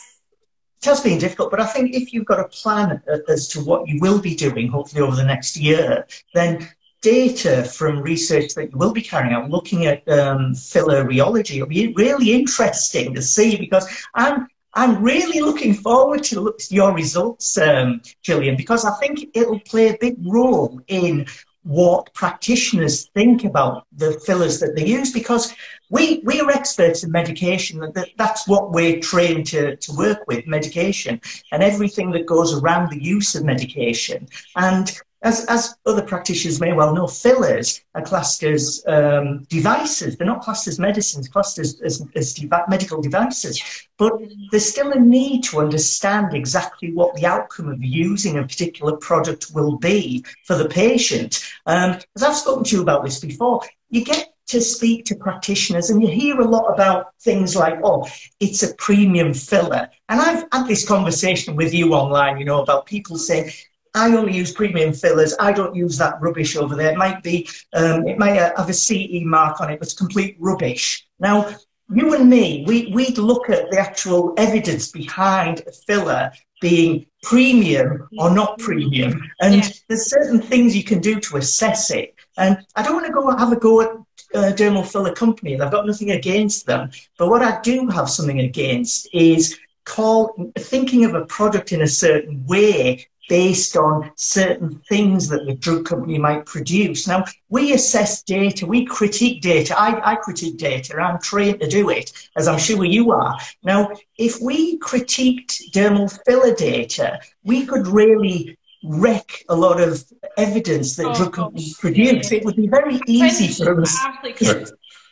[0.82, 3.88] it has been difficult, but I think if you've got a plan as to what
[3.88, 6.70] you will be doing, hopefully over the next year, then
[7.02, 11.68] data from research that you will be carrying out, looking at um, filler rheology, will
[11.68, 17.58] be really interesting to see because I'm I'm really looking forward to look your results,
[17.58, 21.26] um, Gillian, because I think it'll play a big role in
[21.64, 25.54] what practitioners think about the fillers that they use because
[25.90, 27.80] we, we are experts in medication.
[27.80, 31.20] That, that's what we're trained to, to work with, medication,
[31.52, 34.28] and everything that goes around the use of medication.
[34.56, 40.16] And as, as other practitioners may well know, fillers are classed as um, devices.
[40.16, 43.62] They're not classed as medicines, classed as, as, as medical devices.
[43.98, 44.14] But
[44.52, 49.48] there's still a need to understand exactly what the outcome of using a particular product
[49.54, 51.44] will be for the patient.
[51.66, 55.92] Um, as I've spoken to you about this before, you get to speak to practitioners
[55.92, 58.08] and you hear a lot about things like, oh,
[58.40, 59.90] it's a premium filler.
[60.08, 63.52] And I've had this conversation with you online, you know, about people saying,
[63.94, 65.36] I only use premium fillers.
[65.40, 66.92] I don't use that rubbish over there.
[66.92, 70.38] It might be, um, it might have a CE mark on it, but it's complete
[70.40, 71.08] rubbish.
[71.20, 71.56] Now,
[71.92, 78.08] you and me, we, we'd look at the actual evidence behind a filler being premium
[78.18, 79.22] or not premium.
[79.42, 79.70] And yeah.
[79.88, 82.16] there's certain things you can do to assess it.
[82.38, 83.90] And I don't want to go have a go at
[84.36, 85.62] uh, dermal filler companies.
[85.62, 86.92] I've got nothing against them.
[87.18, 91.88] But what I do have something against is call thinking of a product in a
[91.88, 97.08] certain way based on certain things that the drug company might produce.
[97.08, 99.80] Now, we assess data, we critique data.
[99.80, 103.38] I, I, critique data, I'm trained to do it, as I'm sure you are.
[103.64, 110.04] Now, if we critiqued dermal filler data, we could really wreck a lot of
[110.38, 111.82] evidence that oh, drug companies gosh.
[111.82, 112.32] produce.
[112.32, 112.40] Yeah.
[112.40, 113.96] It would be very easy for us.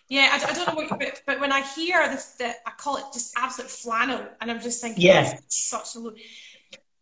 [0.10, 2.72] Yeah, I, I, don't know what, you, but, but when I hear this, the, I
[2.78, 6.00] call it just absolute flannel, and I'm just thinking, yeah, such a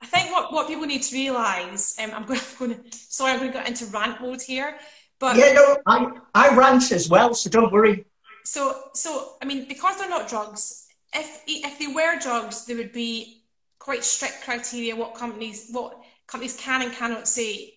[0.02, 3.52] I think what, what people need to realise, um, I'm going, to, sorry, I'm going
[3.52, 4.78] to get into rant mode here,
[5.20, 8.06] but yeah, no, I, I rant as well, so don't worry.
[8.44, 12.92] So, so I mean, because they're not drugs, if if they were drugs, there would
[12.92, 13.44] be
[13.80, 17.72] quite strict criteria what companies what companies can and cannot say.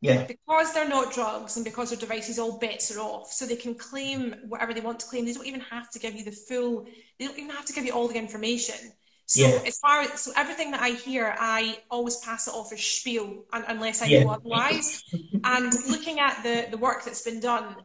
[0.00, 0.26] Yeah.
[0.26, 3.32] Because they're not drugs and because their devices, all bets are off.
[3.32, 5.24] So they can claim whatever they want to claim.
[5.24, 6.86] They don't even have to give you the full.
[7.18, 8.92] They don't even have to give you all the information.
[9.32, 9.62] So yeah.
[9.66, 13.46] as far as so everything that I hear, I always pass it off as spiel
[13.50, 14.24] unless I yeah.
[14.24, 15.02] know otherwise.
[15.42, 17.76] and looking at the the work that's been done,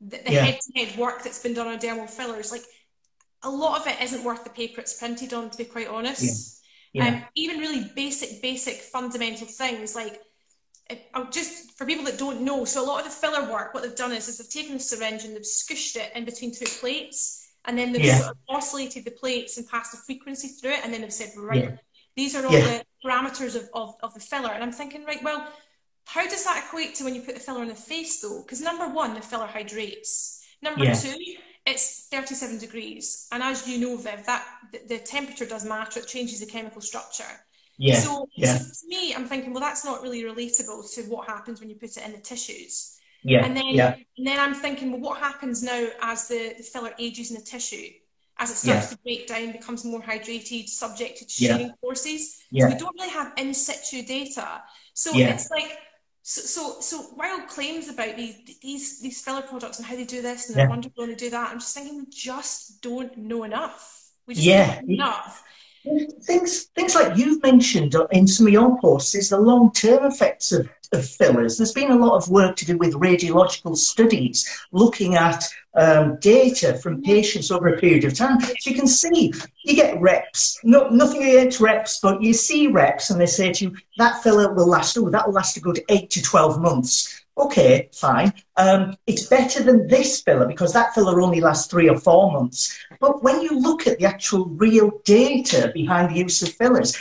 [0.00, 0.44] the, the yeah.
[0.44, 2.62] head-to-head work that's been done on dermal fillers, like
[3.42, 5.50] a lot of it isn't worth the paper it's printed on.
[5.50, 7.08] To be quite honest, yeah.
[7.08, 10.20] Um, even really basic, basic, fundamental things like.
[11.32, 13.96] Just for people that don't know, so a lot of the filler work, what they've
[13.96, 17.43] done is, is they've taken the syringe and they've squished it in between two plates,
[17.66, 18.18] and then they've yeah.
[18.18, 21.30] sort of oscillated the plates and passed a frequency through it, and then they've said,
[21.36, 21.76] right, yeah.
[22.16, 22.78] these are all yeah.
[22.78, 24.50] the parameters of, of, of the filler.
[24.50, 25.46] And I'm thinking, right, well,
[26.06, 28.42] how does that equate to when you put the filler on the face, though?
[28.42, 30.44] Because number one, the filler hydrates.
[30.62, 31.16] Number two,
[31.66, 36.00] it's 37 degrees, and as you know, Viv, that the, the temperature does matter.
[36.00, 37.24] It changes the chemical structure.
[37.78, 37.96] Yeah.
[37.96, 38.58] So, yeah.
[38.58, 41.76] so to me, I'm thinking, well, that's not really relatable to what happens when you
[41.76, 42.98] put it in the tissues.
[43.24, 43.44] Yeah.
[43.44, 43.96] And then, yeah.
[44.18, 47.42] and then I'm thinking, well, what happens now as the, the filler ages in the
[47.42, 47.88] tissue?
[48.36, 48.96] As it starts yeah.
[48.96, 51.72] to break down, becomes more hydrated, subjected to shearing yeah.
[51.80, 52.42] forces.
[52.50, 52.66] Yeah.
[52.66, 54.62] So we don't really have in situ data.
[54.92, 55.34] So yeah.
[55.34, 55.78] it's like,
[56.22, 60.20] so, so, so while claims about these, these, these filler products and how they do
[60.20, 63.44] this and they're wonderful and they do that, I'm just thinking we just don't know
[63.44, 64.10] enough.
[64.26, 64.76] We just yeah.
[64.76, 65.44] don't know enough.
[66.22, 70.68] Things, things like you've mentioned in some of your posts is the long-term effects of
[70.94, 71.56] of fillers.
[71.56, 75.44] There's been a lot of work to do with radiological studies, looking at
[75.74, 78.40] um, data from patients over a period of time.
[78.40, 79.32] So you can see,
[79.64, 83.64] you get reps, no, nothing against reps, but you see reps and they say to
[83.64, 87.23] you, that filler will last, oh, that will last a good eight to 12 months.
[87.36, 88.32] Okay, fine.
[88.56, 92.78] Um, it's better than this filler because that filler only lasts three or four months.
[93.00, 96.96] But when you look at the actual real data behind the use of fillers,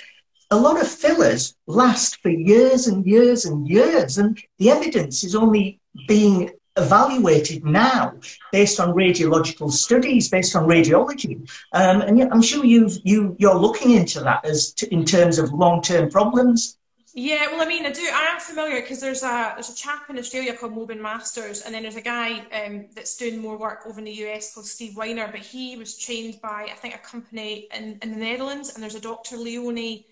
[0.49, 5.35] a lot of fillers last for years and years and years, and the evidence is
[5.35, 8.13] only being evaluated now
[8.51, 11.47] based on radiological studies, based on radiology.
[11.73, 16.09] Um, and I'm sure you've, you, you're looking into that as in terms of long-term
[16.09, 16.77] problems.
[17.15, 18.01] Yeah, well, I mean, I do.
[18.01, 21.73] I am familiar because there's a there's a chap in Australia called Mobin Masters, and
[21.73, 24.97] then there's a guy um, that's doing more work over in the US called Steve
[24.97, 25.27] Weiner.
[25.27, 28.95] But he was trained by I think a company in, in the Netherlands, and there's
[28.95, 29.37] a Dr.
[29.37, 30.07] Leonie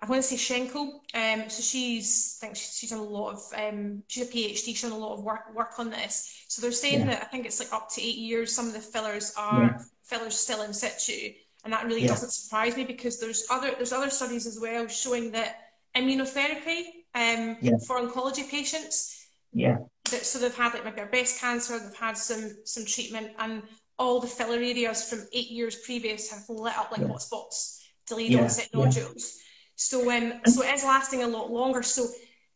[0.00, 0.76] I want to say Schelke.
[0.76, 4.82] Um, so she's, I think she's done a lot of, um, she's a PhD, she's
[4.82, 6.44] done a lot of work work on this.
[6.46, 7.06] So they're saying yeah.
[7.06, 8.54] that I think it's like up to eight years.
[8.54, 9.78] Some of the fillers are yeah.
[10.04, 11.32] fillers still in situ,
[11.64, 12.08] and that really yeah.
[12.08, 15.67] doesn't surprise me because there's other there's other studies as well showing that
[15.98, 16.80] immunotherapy
[17.14, 17.56] um,
[17.86, 19.26] for oncology patients.
[19.52, 19.78] Yeah.
[20.10, 23.62] That, so they've had like maybe breast cancer, they've had some some treatment, and
[23.98, 28.68] all the filler areas from eight years previous have lit up like hotspots, delayed onset
[28.72, 29.38] nodules.
[29.76, 31.82] So um, so it is lasting a lot longer.
[31.82, 32.06] So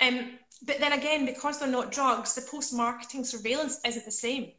[0.00, 4.52] um, but then again, because they're not drugs, the post-marketing surveillance isn't the same.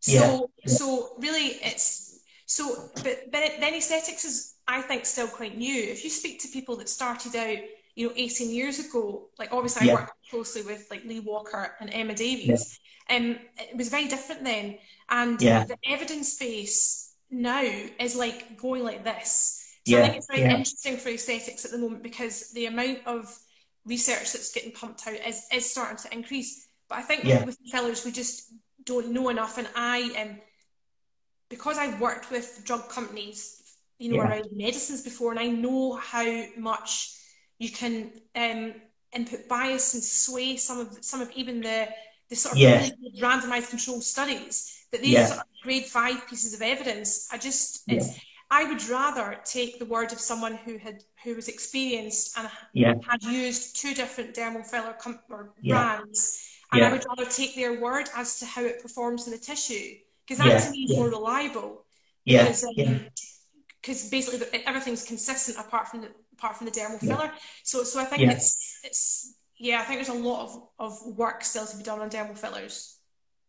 [0.00, 0.72] So, yeah.
[0.72, 2.90] so really, it's so.
[2.96, 5.82] but, But then aesthetics is, I think, still quite new.
[5.82, 7.58] If you speak to people that started out,
[8.00, 9.92] you know, 18 years ago, like obviously yeah.
[9.92, 12.78] I worked closely with like Lee Walker and Emma Davies,
[13.10, 13.16] yeah.
[13.16, 14.78] um, it was very different then.
[15.10, 15.64] And yeah.
[15.64, 19.76] the evidence base now is like going like this.
[19.86, 19.98] So yeah.
[19.98, 23.38] I think it's very interesting for aesthetics at the moment because the amount of
[23.84, 26.68] research that's getting pumped out is, is starting to increase.
[26.88, 28.50] But I think with fillers, we just
[28.84, 29.58] don't know enough.
[29.58, 30.40] And I, um,
[31.50, 33.62] because I've worked with drug companies,
[33.98, 37.19] you know, around medicines before, and I know how much
[37.60, 38.74] you can um,
[39.12, 41.88] input bias and sway some of some of even the
[42.28, 42.80] the sort of yeah.
[42.80, 45.26] really randomized control studies that these yeah.
[45.26, 47.28] sort of grade five pieces of evidence.
[47.30, 48.18] I just it's
[48.50, 52.94] I would rather take the word of someone who had who was experienced and yeah.
[53.08, 55.74] had used two different dermal filler com- or yeah.
[55.74, 56.88] brands, and yeah.
[56.88, 59.96] I would rather take their word as to how it performs in the tissue
[60.26, 61.84] because that to me is more reliable.
[62.24, 62.44] Yeah.
[62.44, 63.06] Because, um,
[63.80, 66.08] because basically everything's consistent apart from the
[66.40, 67.30] apart from the dermal filler.
[67.62, 71.44] So so I think it's it's yeah I think there's a lot of, of work
[71.44, 72.96] still to be done on dermal fillers.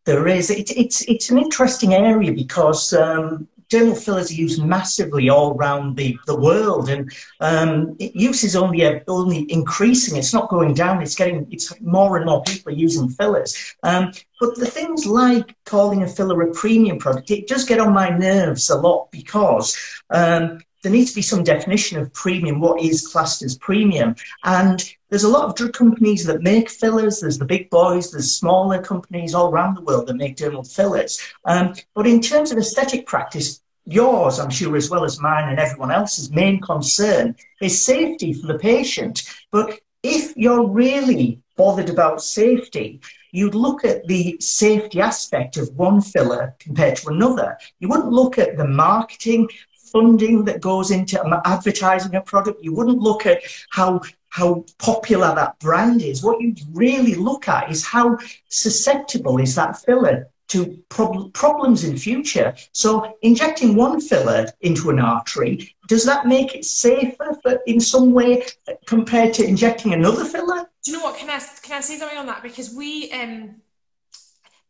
[0.06, 0.50] There is.
[0.50, 5.96] It, it's it's an interesting area because um, dermal fillers are used massively all around
[5.96, 10.18] the, the world, and um, use is only only increasing.
[10.18, 11.02] It's not going down.
[11.02, 13.76] It's getting it's more and more people are using fillers.
[13.84, 17.94] Um, but the things like calling a filler a premium product, it does get on
[17.94, 19.78] my nerves a lot because
[20.10, 22.60] um, there needs to be some definition of premium.
[22.60, 24.15] What is classed as premium?
[24.44, 27.20] And there's a lot of drug companies that make fillers.
[27.20, 28.12] There's the big boys.
[28.12, 31.20] There's smaller companies all around the world that make dermal fillers.
[31.46, 35.60] Um, but in terms of aesthetic practice, yours, I'm sure, as well as mine and
[35.60, 39.24] everyone else's main concern is safety for the patient.
[39.52, 46.02] But if you're really bothered about safety, you'd look at the safety aspect of one
[46.02, 47.58] filler compared to another.
[47.80, 49.48] You wouldn't look at the marketing
[49.92, 52.64] funding that goes into advertising a product.
[52.64, 56.24] You wouldn't look at how how popular that brand is.
[56.24, 61.98] What you'd really look at is how susceptible is that filler to prob- problems in
[61.98, 62.54] future.
[62.72, 68.12] So injecting one filler into an artery, does that make it safer for, in some
[68.12, 68.46] way
[68.86, 70.70] compared to injecting another filler?
[70.84, 71.18] Do you know what?
[71.18, 72.42] Can I, can I say something on that?
[72.42, 73.62] Because we, um,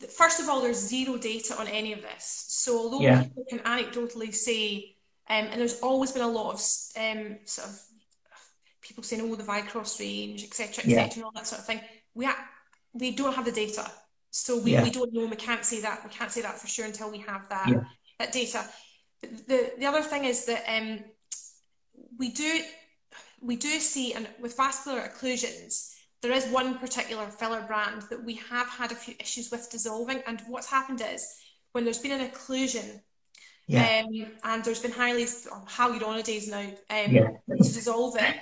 [0.09, 2.45] first of all, there's zero data on any of this.
[2.47, 3.23] So although yeah.
[3.23, 4.95] people can anecdotally say
[5.31, 6.59] um, and there's always been a lot of
[7.01, 7.81] um, sort of
[8.81, 11.09] people saying, "Oh, the Vycross range, etc., etc., yeah.
[11.13, 11.79] and all that sort of thing."
[12.13, 12.49] We ha-
[12.91, 13.89] we don't have the data,
[14.29, 14.83] so we, yeah.
[14.83, 15.25] we don't know.
[15.25, 16.01] We can't say that.
[16.03, 17.83] We can't say that for sure until we have that yeah.
[18.19, 18.65] that data.
[19.21, 20.99] But the the other thing is that um,
[22.17, 22.61] we do
[23.41, 28.33] we do see, and with vascular occlusions, there is one particular filler brand that we
[28.49, 30.21] have had a few issues with dissolving.
[30.27, 31.25] And what's happened is
[31.71, 32.99] when there's been an occlusion
[33.67, 34.03] yeah.
[34.05, 37.29] Um, and there's been highly hyaluronidase now um, yeah.
[37.49, 38.35] to dissolve it.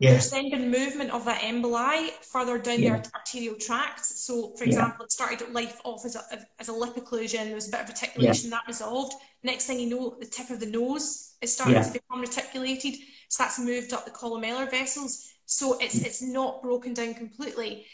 [0.00, 0.10] Yeah.
[0.10, 3.00] There's then been movement of that emboli further down yeah.
[3.00, 4.04] the arterial tract.
[4.04, 6.22] So, for example, it started life off as a,
[6.58, 7.44] as a lip occlusion.
[7.44, 9.14] There was a bit of reticulation that resolved.
[9.44, 12.94] Next thing you know, the tip of the nose is starting to become reticulated.
[13.28, 15.30] So that's moved up the columellar vessels.
[15.46, 17.86] So it's it's not broken down completely.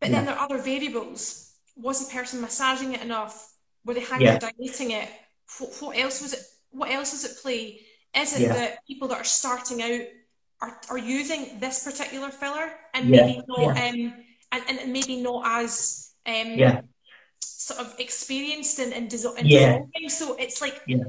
[0.00, 1.54] But then there are other variables.
[1.76, 3.52] Was the person massaging it enough?
[3.84, 5.08] Were they hyperdilating it?
[5.58, 6.40] What, what else was it?
[6.70, 7.80] What else is at play?
[8.16, 8.52] Is it yeah.
[8.52, 10.06] that people that are starting out
[10.60, 13.26] are, are using this particular filler and yeah.
[13.26, 13.88] maybe not yeah.
[13.88, 14.14] um,
[14.52, 16.80] and, and maybe not as um, yeah.
[17.40, 20.08] sort of experienced and dissol- in dissolving.
[20.08, 21.04] So it's like yeah.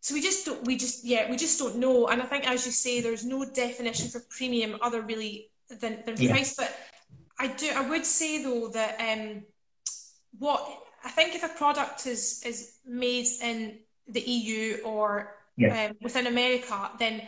[0.00, 2.08] so we just don't we just yeah we just don't know.
[2.08, 6.16] And I think as you say, there's no definition for premium other really than, than
[6.16, 6.54] price.
[6.56, 6.74] But
[7.38, 9.44] I do I would say though that um,
[10.38, 15.86] what I think if a product is is made in the EU or yeah.
[15.86, 17.22] um, within America, then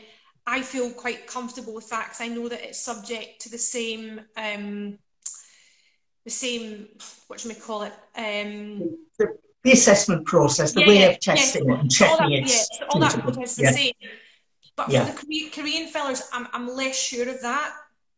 [0.46, 4.20] I feel quite comfortable with that because I know that it's subject to the same
[4.36, 4.98] um,
[6.24, 6.88] the same
[7.26, 11.66] what should we call it um, the, the assessment process, the yeah, way of testing
[11.66, 12.48] yeah, it and checking it.
[12.48, 13.92] Yeah, all that process is the same.
[14.76, 17.74] But for the Korean fillers, I'm, I'm less sure of that.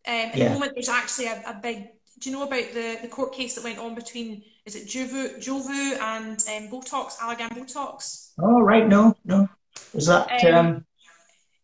[0.09, 1.88] Um, at the moment, there's actually a, a big.
[2.18, 5.38] Do you know about the, the court case that went on between is it Jeuveau,
[5.38, 8.32] Jeuveau and um, Botox, Allergan Botox.
[8.40, 8.86] Oh, right.
[8.86, 9.48] No, no.
[9.94, 10.44] Was that?
[10.44, 10.84] Um, um...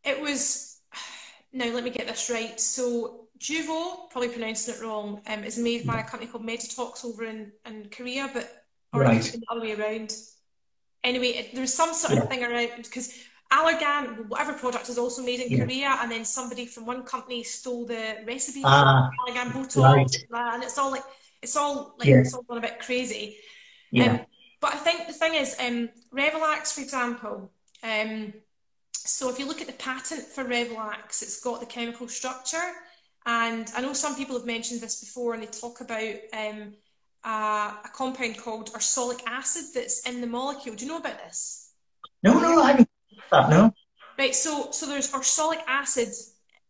[0.05, 0.79] It was.
[1.53, 2.59] Now, let me get this right.
[2.61, 7.25] So, Jeuveau, probably pronouncing it wrong, um, is made by a company called Medytox over
[7.25, 9.21] in, in Korea, but or right.
[9.21, 10.15] the other way around.
[11.03, 12.23] Anyway, it, there was some sort yeah.
[12.23, 13.13] of thing around because
[13.53, 15.65] Allergan, whatever product is also made in yeah.
[15.65, 20.55] Korea, and then somebody from one company stole the recipe ah, for Allergan Botox, right.
[20.55, 21.05] and it's all like
[21.43, 22.21] it's all like yeah.
[22.21, 23.37] it's all gone a bit crazy.
[23.91, 24.05] Yeah.
[24.05, 24.21] Um,
[24.61, 27.51] but I think the thing is, um, Revolax, for example,
[27.83, 28.33] um,
[28.93, 32.73] so if you look at the patent for Revolax, it's got the chemical structure,
[33.27, 36.73] and I know some people have mentioned this before, and they talk about um,
[37.23, 40.75] uh, a compound called ursolic acid that's in the molecule.
[40.75, 41.73] Do you know about this?
[42.23, 42.89] No, no, I haven't
[43.33, 43.75] no?
[44.19, 46.09] Right, so so there's ursolic acid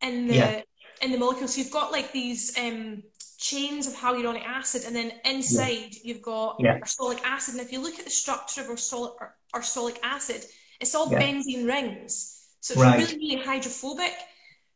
[0.01, 0.63] in the yeah.
[1.01, 1.49] in the molecule.
[1.49, 3.03] So you've got like these um,
[3.39, 6.01] chains of hyaluronic acid, and then inside yeah.
[6.05, 6.79] you've got yeah.
[6.79, 7.55] ursolic acid.
[7.55, 9.15] And if you look at the structure of ursolic,
[9.55, 10.45] ursolic acid,
[10.81, 12.39] it's all benzene rings.
[12.61, 12.99] So it's right.
[12.99, 14.15] really, really hydrophobic.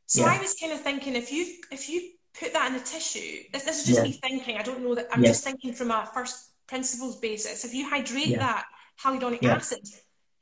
[0.07, 3.45] So I was kind of thinking if you if you put that in the tissue,
[3.53, 4.57] this, this is just me thinking.
[4.57, 7.65] I don't know that I'm just thinking from a first principles basis.
[7.65, 8.65] If you hydrate that
[9.03, 9.81] hyaluronic acid,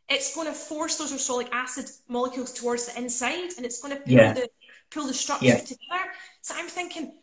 [0.09, 4.03] it's going to force those ursolic acid molecules towards the inside and it's going to
[4.03, 4.33] pull yeah.
[4.35, 4.49] the
[4.91, 5.59] pull the structure yeah.
[5.59, 6.05] together.
[6.43, 7.15] So I'm thinking,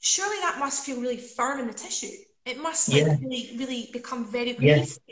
[0.00, 2.14] surely that must feel really firm in the tissue.
[2.44, 3.16] It must like, yeah.
[3.20, 5.02] really, really become very cohesive.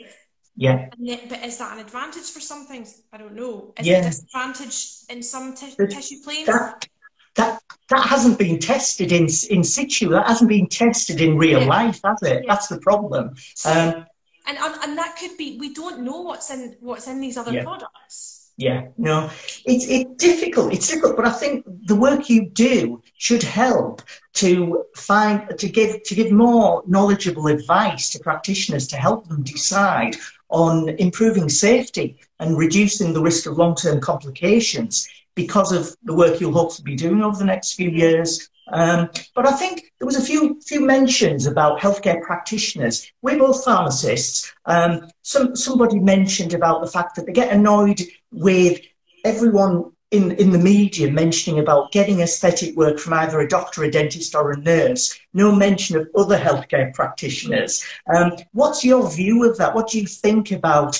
[0.55, 0.89] Yeah.
[0.99, 3.01] Yet, but is that an advantage for some things?
[3.11, 3.73] I don't know.
[3.79, 3.97] Is yeah.
[3.97, 6.47] it a disadvantage in some t- tissue planes?
[6.47, 6.87] That,
[7.35, 10.09] that that hasn't been tested in in situ.
[10.09, 11.67] That hasn't been tested in real yeah.
[11.67, 12.43] life, has it?
[12.47, 13.33] That's the problem.
[13.65, 14.05] Um,
[14.47, 17.53] and, and and that could be we don't know what's in what's in these other
[17.53, 17.63] yeah.
[17.63, 18.51] products.
[18.57, 18.87] Yeah.
[18.97, 19.29] No.
[19.65, 20.73] It's it's difficult.
[20.73, 24.01] It's difficult but i think the work you do should help
[24.33, 30.15] to find to give to give more knowledgeable advice to practitioners to help them decide
[30.49, 36.59] on improving safety and reducing the risk of long-term complications because of the work you'll
[36.61, 40.21] hopefully be doing over the next few years um, but I think there was a
[40.21, 43.11] few few mentions about healthcare practitioners.
[43.21, 44.51] We're both pharmacists.
[44.65, 48.01] Um, some somebody mentioned about the fact that they get annoyed
[48.31, 48.79] with
[49.23, 53.89] everyone in, in the media mentioning about getting aesthetic work from either a doctor, a
[53.89, 55.17] dentist, or a nurse.
[55.33, 57.83] No mention of other healthcare practitioners.
[58.13, 59.73] Um, what's your view of that?
[59.73, 60.99] What do you think about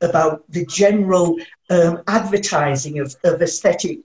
[0.00, 1.38] about the general
[1.70, 4.00] um, advertising of, of aesthetic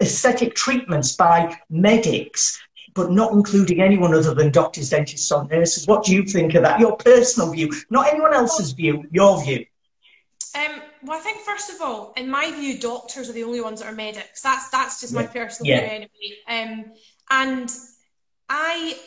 [0.00, 2.60] aesthetic treatments by medics,
[2.94, 5.86] but not including anyone other than doctors, dentists, or nurses.
[5.86, 6.80] What do you think of that?
[6.80, 9.64] Your personal view, not anyone else's view, your view.
[10.54, 13.80] Um, well, I think first of all, in my view, doctors are the only ones
[13.80, 14.42] that are medics.
[14.42, 15.20] That's that's just yeah.
[15.20, 15.80] my personal yeah.
[15.80, 16.36] view anyway.
[16.48, 16.92] Um,
[17.30, 17.70] and
[18.48, 18.98] I,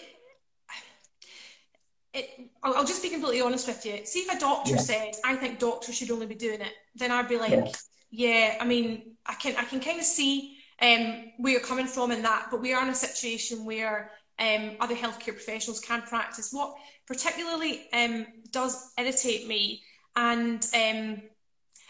[2.14, 2.30] it,
[2.64, 4.06] I'll, I'll, just be completely honest with you.
[4.06, 4.78] See, if a doctor yeah.
[4.78, 7.76] said, "I think doctors should only be doing it," then I'd be like,
[8.12, 12.12] "Yeah." I mean, I can I can kind of see um, where you're coming from
[12.12, 16.52] in that, but we are in a situation where um, other healthcare professionals can practice.
[16.52, 16.76] What
[17.06, 19.84] particularly um, does irritate me,
[20.16, 21.22] and um,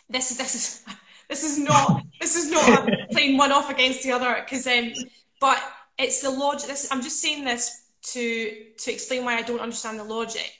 [0.09, 0.85] this is this is
[1.29, 4.91] this is not this is not playing one off against the other, because um,
[5.39, 5.61] but
[5.97, 6.67] it's the logic.
[6.67, 10.51] This, I'm just saying this to to explain why I don't understand the logic.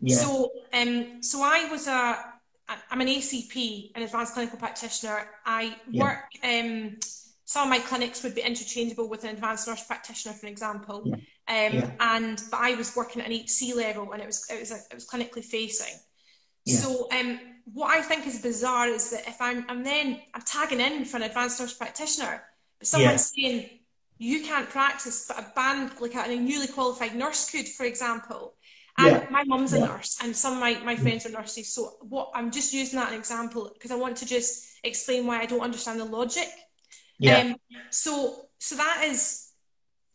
[0.00, 0.16] Yeah.
[0.16, 2.24] So um, so I was a
[2.88, 5.26] I'm an ACP, an advanced clinical practitioner.
[5.44, 6.02] I yeah.
[6.04, 6.96] work um
[7.50, 11.02] some of my clinics would be interchangeable with an advanced nurse practitioner, for example.
[11.04, 11.14] Yeah.
[11.14, 11.90] Um, yeah.
[11.98, 14.76] And but I was working at an HC level, and it was it was a,
[14.76, 15.98] it was clinically facing.
[16.64, 16.76] Yeah.
[16.76, 20.78] So um, what I think is bizarre is that if I'm I'm then I'm tagging
[20.78, 22.40] in for an advanced nurse practitioner,
[22.78, 23.68] but someone's saying
[24.18, 28.54] you can't practice, but a band like a, a newly qualified nurse could, for example.
[28.96, 31.74] And my mum's a nurse, and some of my, my friends are nurses.
[31.74, 35.40] So what I'm just using that an example because I want to just explain why
[35.40, 36.48] I don't understand the logic.
[37.20, 37.38] Yeah.
[37.38, 37.56] Um,
[37.90, 39.50] so so that is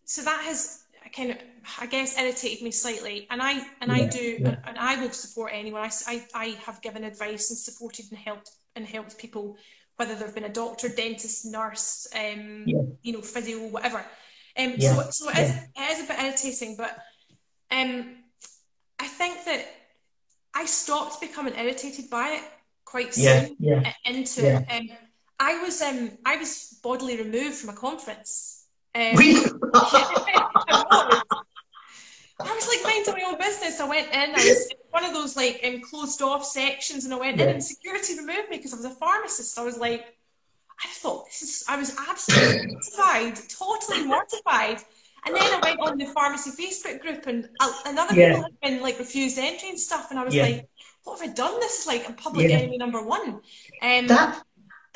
[0.05, 0.83] so that has
[1.15, 1.37] kind of
[1.79, 4.55] I guess irritated me slightly, and I and yeah, I do yeah.
[4.65, 5.81] and I will support anyone.
[5.83, 9.57] I, I, I have given advice and supported and helped and helped people,
[9.97, 12.81] whether they've been a doctor, dentist, nurse, um, yeah.
[13.03, 14.03] you know, physio, whatever.
[14.57, 16.97] Um, so so it is, it is a bit irritating, but
[17.71, 18.15] um,
[18.99, 19.65] I think that
[20.55, 22.43] I stopped becoming irritated by it
[22.83, 23.57] quite soon
[24.05, 24.57] into.
[24.57, 24.89] Um,
[25.39, 28.67] I was um I was bodily removed from a conference.
[28.93, 29.01] Um,
[32.37, 33.79] I was like minding my own business.
[33.79, 34.29] I went in.
[34.29, 37.45] I was in one of those like um, closed off sections, and I went yeah.
[37.45, 39.57] in, and security removed me because I was a pharmacist.
[39.57, 40.15] I was like,
[40.79, 41.63] I thought this is.
[41.67, 44.77] I was absolutely mortified, totally mortified.
[45.25, 47.49] And then I went on the pharmacy Facebook group, and
[47.87, 48.27] another yeah.
[48.29, 50.43] people had been like refused entry and stuff, and I was yeah.
[50.43, 50.69] like,
[51.03, 51.59] "What have I done?
[51.59, 53.41] This is like a public enemy number one."
[53.81, 54.43] Um, that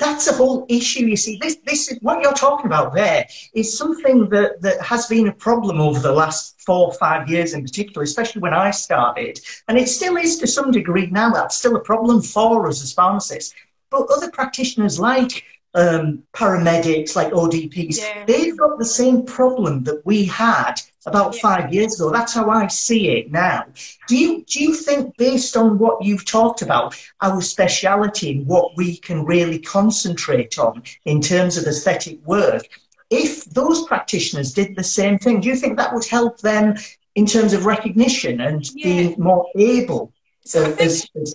[0.00, 1.06] that's a whole issue.
[1.06, 2.94] You see, this this is what you're talking about.
[2.94, 7.28] There is something that that has been a problem over the last four or five
[7.28, 9.38] years, in particular, especially when I started,
[9.68, 11.30] and it still is to some degree now.
[11.30, 13.54] That's still a problem for us as pharmacists.
[13.90, 15.44] but other practitioners like
[15.74, 18.24] um, paramedics, like ODPs, yeah.
[18.26, 20.74] they've got the same problem that we had
[21.06, 21.40] about yeah.
[21.40, 22.10] five years ago.
[22.10, 23.64] That's how I see it now.
[24.08, 28.76] Do you do you think, based on what you've talked about, our speciality and what
[28.76, 32.66] we can really concentrate on in terms of aesthetic work,
[33.10, 36.74] if those practitioners did the same thing, do you think that would help them
[37.14, 38.84] in terms of recognition and yeah.
[38.84, 40.12] being more able
[40.44, 41.34] so uh, as, as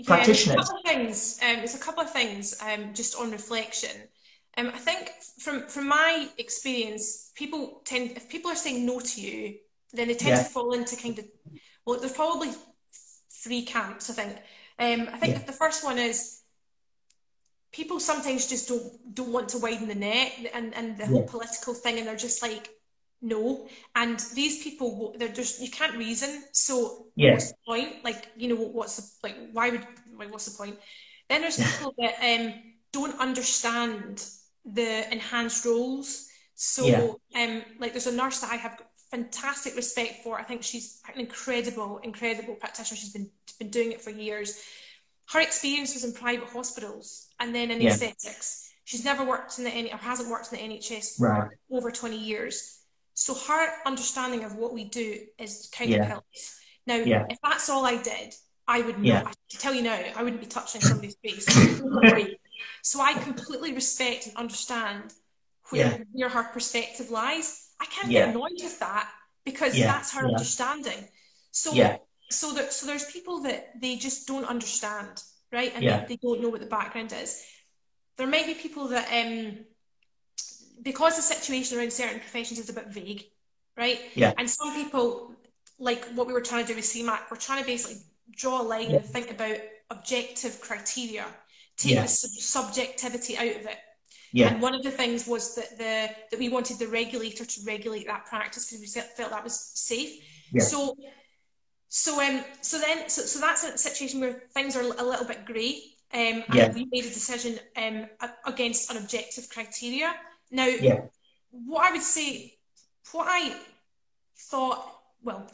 [0.00, 0.56] yeah, practitioners?
[0.56, 1.40] There's a couple of things.
[1.42, 3.96] Um, there's a couple of things um, just on reflection.
[4.56, 9.20] Um, I think from from my experience, people tend if people are saying no to
[9.20, 9.56] you,
[9.92, 10.42] then they tend yeah.
[10.42, 11.24] to fall into kind of
[11.86, 12.50] well, there's probably
[13.32, 14.10] three camps.
[14.10, 14.36] I think.
[14.78, 15.44] Um, I think yeah.
[15.44, 16.40] the first one is
[17.72, 21.10] people sometimes just don't don't want to widen the net and and the yeah.
[21.10, 22.68] whole political thing, and they're just like
[23.22, 23.68] no.
[23.94, 26.44] And these people, they're just you can't reason.
[26.52, 27.32] So yeah.
[27.32, 28.04] what's the point?
[28.04, 29.36] Like you know, what's the like?
[29.52, 30.78] Why would like what's the point?
[31.28, 32.54] Then there's people that um
[32.92, 34.24] don't understand
[34.64, 36.28] the enhanced roles.
[36.54, 37.42] So, yeah.
[37.42, 40.38] um, like, there's a nurse that I have fantastic respect for.
[40.38, 42.96] I think she's an incredible, incredible practitioner.
[42.96, 44.62] She's been been doing it for years.
[45.30, 47.90] Her experience was in private hospitals and then in yeah.
[47.90, 48.72] aesthetics.
[48.84, 51.50] She's never worked in the or hasn't worked in the NHS for right.
[51.70, 52.79] over 20 years.
[53.20, 55.98] So her understanding of what we do is kind yeah.
[55.98, 56.58] of helps.
[56.86, 57.26] Now, yeah.
[57.28, 58.34] if that's all I did,
[58.66, 59.04] I would not.
[59.04, 59.22] Yeah.
[59.26, 61.46] I tell you now, I wouldn't be touching somebody's face.
[62.82, 65.12] So I completely respect and understand
[65.68, 67.68] where, where her perspective lies.
[67.78, 69.10] I can't get annoyed with that
[69.44, 71.06] because that's her understanding.
[71.50, 71.74] So
[72.30, 75.72] so that so there's people that they just don't understand, right?
[75.74, 77.44] And they, they, don't know what the background is.
[78.16, 79.58] There might be people that um
[80.82, 83.24] because the situation around certain professions is a bit vague,
[83.76, 84.00] right?
[84.14, 84.32] Yeah.
[84.38, 85.34] And some people,
[85.78, 88.02] like what we were trying to do with CMAC, we're trying to basically
[88.36, 89.56] draw a line and think about
[89.90, 91.26] objective criteria
[91.80, 92.02] take yeah.
[92.02, 93.78] the subjectivity out of it.
[94.32, 94.48] Yeah.
[94.48, 98.06] And one of the things was that the that we wanted the regulator to regulate
[98.06, 100.20] that practice because we felt that was safe.
[100.52, 100.62] Yeah.
[100.62, 100.96] So
[101.88, 105.44] so um so then so, so that's a situation where things are a little bit
[105.46, 105.82] grey.
[106.12, 106.72] Um, and yeah.
[106.72, 108.06] we made a decision um,
[108.44, 110.12] against an objective criteria.
[110.50, 111.02] Now, yeah.
[111.50, 112.54] what I would say,
[113.12, 113.56] what I
[114.36, 114.84] thought,
[115.22, 115.46] well,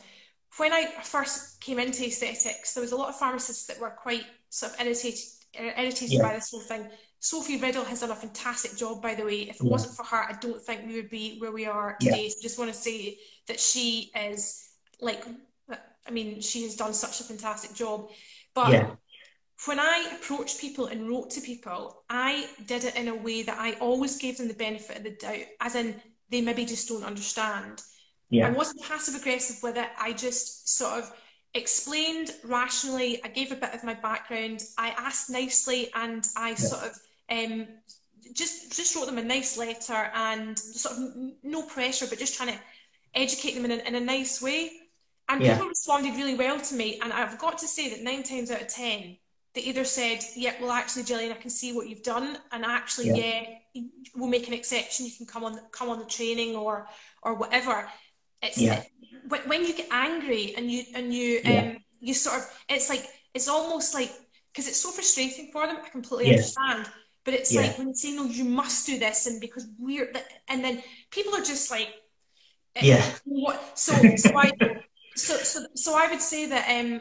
[0.58, 4.24] when I first came into aesthetics, there was a lot of pharmacists that were quite
[4.48, 5.20] sort of irritated
[5.58, 6.22] irritated yeah.
[6.22, 6.88] by this whole thing.
[7.18, 9.42] Sophie Riddle has done a fantastic job, by the way.
[9.42, 9.70] If it yeah.
[9.70, 12.24] wasn't for her, I don't think we would be where we are today.
[12.24, 12.28] Yeah.
[12.28, 13.18] So just want to say
[13.48, 14.68] that she is
[15.00, 15.24] like,
[16.06, 18.10] I mean, she has done such a fantastic job.
[18.54, 18.90] But yeah.
[19.64, 23.58] When I approached people and wrote to people, I did it in a way that
[23.58, 26.00] I always gave them the benefit of the doubt, as in
[26.30, 27.82] they maybe just don't understand.
[28.28, 28.48] Yeah.
[28.48, 29.88] I wasn't passive aggressive with it.
[29.98, 31.12] I just sort of
[31.54, 33.22] explained rationally.
[33.24, 34.62] I gave a bit of my background.
[34.76, 36.54] I asked nicely, and I yeah.
[36.56, 36.98] sort of
[37.30, 37.66] um,
[38.34, 42.52] just just wrote them a nice letter and sort of no pressure, but just trying
[42.52, 42.60] to
[43.14, 44.70] educate them in a, in a nice way.
[45.28, 45.54] And yeah.
[45.54, 47.00] people responded really well to me.
[47.02, 49.16] And I've got to say that nine times out of ten,
[49.56, 53.08] they either said, "Yeah, well, actually, Gillian, I can see what you've done," and actually,
[53.08, 53.82] yeah, yeah
[54.14, 55.06] we'll make an exception.
[55.06, 56.86] You can come on come on the training or
[57.22, 57.88] or whatever.
[58.42, 58.84] It's yeah
[59.28, 61.60] when you get angry and you and you yeah.
[61.60, 63.04] um you sort of it's like
[63.34, 64.12] it's almost like
[64.52, 65.78] because it's so frustrating for them.
[65.84, 66.36] I completely yeah.
[66.36, 66.86] understand.
[67.24, 67.62] But it's yeah.
[67.62, 70.12] like when you say no, you must do this, and because we're,
[70.48, 70.80] and then
[71.10, 71.88] people are just like,
[72.76, 73.04] eh, yeah.
[73.24, 73.76] What?
[73.76, 74.52] So, so I,
[75.16, 77.00] so, so, so I would say that um,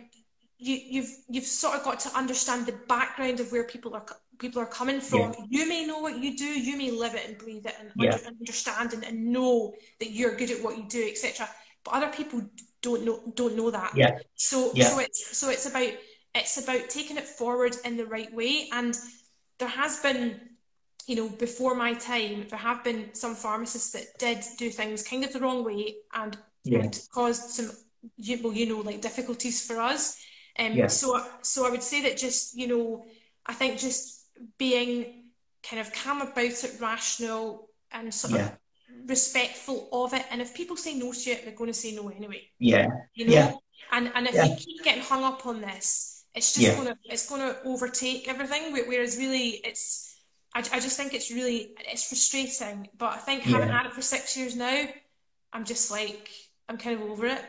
[0.57, 4.05] you, you've, you've sort of got to understand the background of where people are,
[4.39, 5.33] people are coming from.
[5.33, 5.45] Yeah.
[5.49, 8.17] You may know what you do, you may live it and breathe it, and yeah.
[8.25, 11.47] understand and, and know that you're good at what you do, etc
[11.85, 12.41] but other people
[12.81, 13.95] don't know don't know that.
[13.95, 14.17] Yeah.
[14.35, 14.89] So yeah.
[14.89, 15.93] so it's so it's about
[16.33, 18.67] it's about taking it forward in the right way.
[18.73, 18.97] And
[19.57, 20.41] there has been,
[21.07, 25.23] you know, before my time, there have been some pharmacists that did do things kind
[25.23, 26.37] of the wrong way and,
[27.13, 27.71] caused some
[28.43, 30.19] well, you know, like difficulties for us.
[30.57, 30.87] Um, yeah.
[30.87, 33.05] So so I would say that just you know,
[33.45, 34.25] I think just
[34.57, 35.25] being
[35.67, 38.47] kind of calm about it, rational, and sort yeah.
[38.47, 38.57] of
[39.07, 40.25] respectful of it.
[40.31, 42.43] And if people say no to it, they're going to say no anyway.
[42.59, 42.87] Yeah.
[43.13, 43.33] You know.
[43.33, 43.53] Yeah.
[43.91, 44.45] And and if yeah.
[44.45, 46.75] you keep getting hung up on this, it's just yeah.
[46.75, 48.73] gonna it's gonna overtake everything.
[48.73, 50.17] Whereas really, it's
[50.53, 52.89] I, I just think it's really it's frustrating.
[52.97, 54.85] But I think having had it for six years now,
[55.53, 56.29] I'm just like
[56.67, 57.41] I'm kind of over it.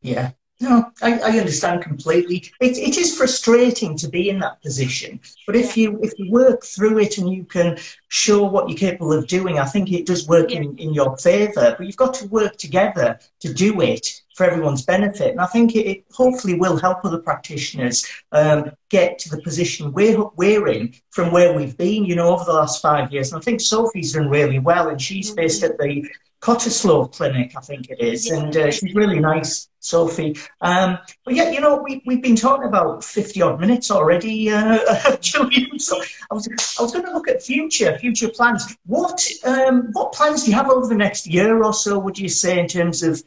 [0.00, 0.30] Yeah.
[0.60, 2.50] No, I, I understand completely.
[2.60, 6.64] It, it is frustrating to be in that position, but if you if you work
[6.64, 7.78] through it and you can
[8.08, 10.62] show what you're capable of doing, I think it does work yeah.
[10.62, 11.76] in, in your favour.
[11.78, 15.76] But you've got to work together to do it for everyone's benefit, and I think
[15.76, 20.92] it, it hopefully will help other practitioners um, get to the position we're we're in
[21.10, 23.32] from where we've been, you know, over the last five years.
[23.32, 25.36] And I think Sophie's done really well, and she's mm-hmm.
[25.36, 26.04] based at the
[26.40, 30.36] Cottesloe Clinic, I think it is, and uh, she's really nice, Sophie.
[30.60, 35.16] Um, but yeah, you know, we, we've been talking about 50 odd minutes already, uh,
[35.20, 35.78] Julian.
[35.78, 36.46] So I was,
[36.78, 38.76] I was going to look at future, future plans.
[38.84, 42.28] What, um, what plans do you have over the next year or so, would you
[42.28, 43.22] say, in terms of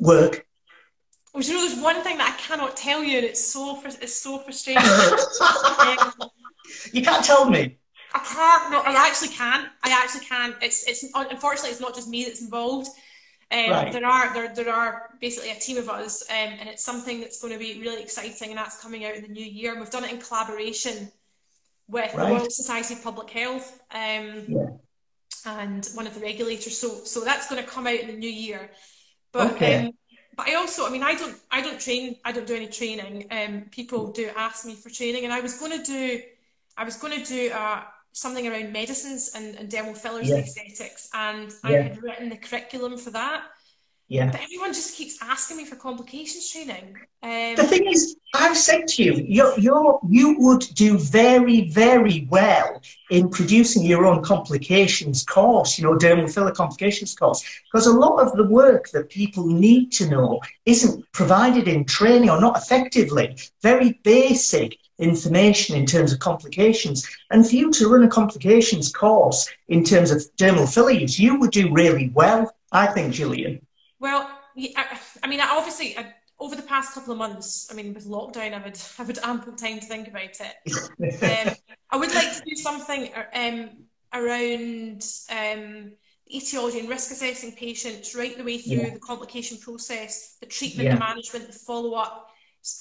[0.00, 0.46] work?
[1.32, 4.14] Well, you know, there's one thing that I cannot tell you, and it's so, it's
[4.14, 4.84] so frustrating.
[5.80, 6.30] um,
[6.92, 7.78] you can't tell me.
[8.14, 8.70] I can't.
[8.70, 9.66] No, I actually can.
[9.82, 10.54] I actually can.
[10.62, 12.88] It's it's unfortunately it's not just me that's involved.
[13.54, 13.92] Um, right.
[13.92, 17.40] There are there there are basically a team of us, um, and it's something that's
[17.40, 19.70] going to be really exciting, and that's coming out in the new year.
[19.70, 21.10] And we've done it in collaboration
[21.88, 22.28] with right.
[22.28, 24.66] the Royal Society of Public Health um, yeah.
[25.46, 26.76] and one of the regulators.
[26.76, 28.70] So so that's going to come out in the new year.
[29.30, 29.86] But okay.
[29.86, 29.92] um,
[30.36, 32.16] but I also, I mean, I don't I don't train.
[32.24, 33.28] I don't do any training.
[33.30, 36.20] Um, people do ask me for training, and I was going to do
[36.76, 40.36] I was going to do a something around medicines and, and dermal fillers yeah.
[40.36, 41.70] and aesthetics, and yeah.
[41.70, 43.42] I had written the curriculum for that.
[44.06, 44.30] Yeah.
[44.30, 46.94] But everyone just keeps asking me for complications training.
[47.22, 52.28] Um, the thing is, I've said to you, you you you would do very, very
[52.30, 57.92] well in producing your own complications course, you know, dermal filler complications course, because a
[57.92, 62.58] lot of the work that people need to know isn't provided in training or not
[62.58, 63.36] effectively.
[63.62, 67.08] Very basic information in terms of complications.
[67.30, 71.38] And for you to run a complications course in terms of dermal filler use, you
[71.38, 73.64] would do really well, I think, Gillian.
[73.98, 78.06] Well, I, I mean, obviously, I, over the past couple of months, I mean, with
[78.06, 81.46] lockdown, I've had, I've had ample time to think about it.
[81.48, 81.54] um,
[81.90, 83.70] I would like to do something um,
[84.12, 85.92] around um,
[86.32, 88.94] etiology and risk assessing patients right the way through yeah.
[88.94, 90.94] the complication process, the treatment, yeah.
[90.94, 92.30] the management, the follow up,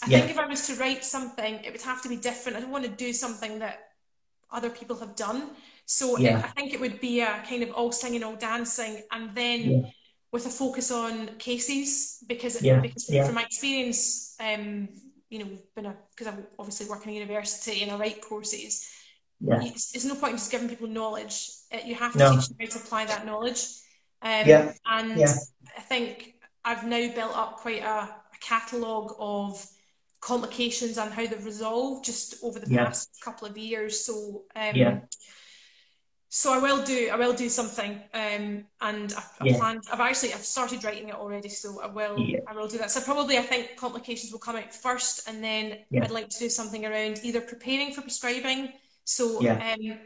[0.01, 0.19] I yeah.
[0.19, 2.57] think if I was to write something, it would have to be different.
[2.57, 3.79] I don't want to do something that
[4.51, 5.49] other people have done.
[5.85, 6.39] So yeah.
[6.39, 9.59] it, I think it would be a kind of all singing, all dancing, and then
[9.61, 9.81] yeah.
[10.31, 14.87] with a focus on cases because because from my experience, um,
[15.29, 18.89] you know, been a because I'm obviously working in university and I write courses.
[19.45, 21.49] It's, it's no point in just giving people knowledge.
[21.85, 22.35] You have to no.
[22.35, 23.65] teach them how to apply that knowledge.
[24.21, 24.71] Um, yeah.
[24.85, 25.21] And.
[25.75, 28.09] I think I've now built up quite a
[28.41, 29.65] catalogue of
[30.23, 32.85] complications and how they've resolved just over the yeah.
[32.85, 33.99] past couple of years.
[33.99, 34.99] So um, yeah.
[36.29, 39.57] So I will do I will do something, um, and I've, yeah.
[39.57, 39.83] planned.
[39.91, 42.39] I've actually I've started writing it already, so I will yeah.
[42.47, 42.89] I will do that.
[42.89, 46.03] So probably I think complications will come out first, and then yeah.
[46.03, 48.69] I'd like to do something around either preparing for prescribing.
[49.03, 49.99] So um,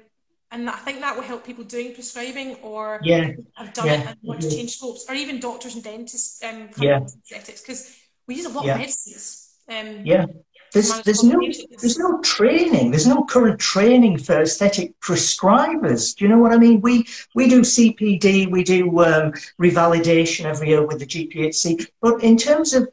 [0.51, 3.31] and I think that will help people doing prescribing or yeah.
[3.55, 6.99] have done it and want to change scopes, or even doctors and dentists um, yeah.
[7.29, 7.95] because
[8.27, 9.46] we use a lot of medicines.
[9.69, 10.25] Um, yeah.
[10.73, 11.39] There's, there's no
[11.79, 12.91] there's no training.
[12.91, 16.15] There's no current training for aesthetic prescribers.
[16.15, 16.81] Do you know what I mean?
[16.81, 21.87] We we do CPD, we do um, revalidation every year with the GPHC.
[22.01, 22.89] But in terms of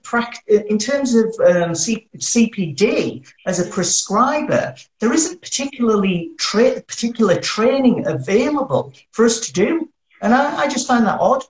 [0.48, 8.06] in terms of um, C- CPD as a prescriber, there isn't particularly tra- particular training
[8.06, 9.90] available for us to do,
[10.22, 11.42] and I, I just find that odd.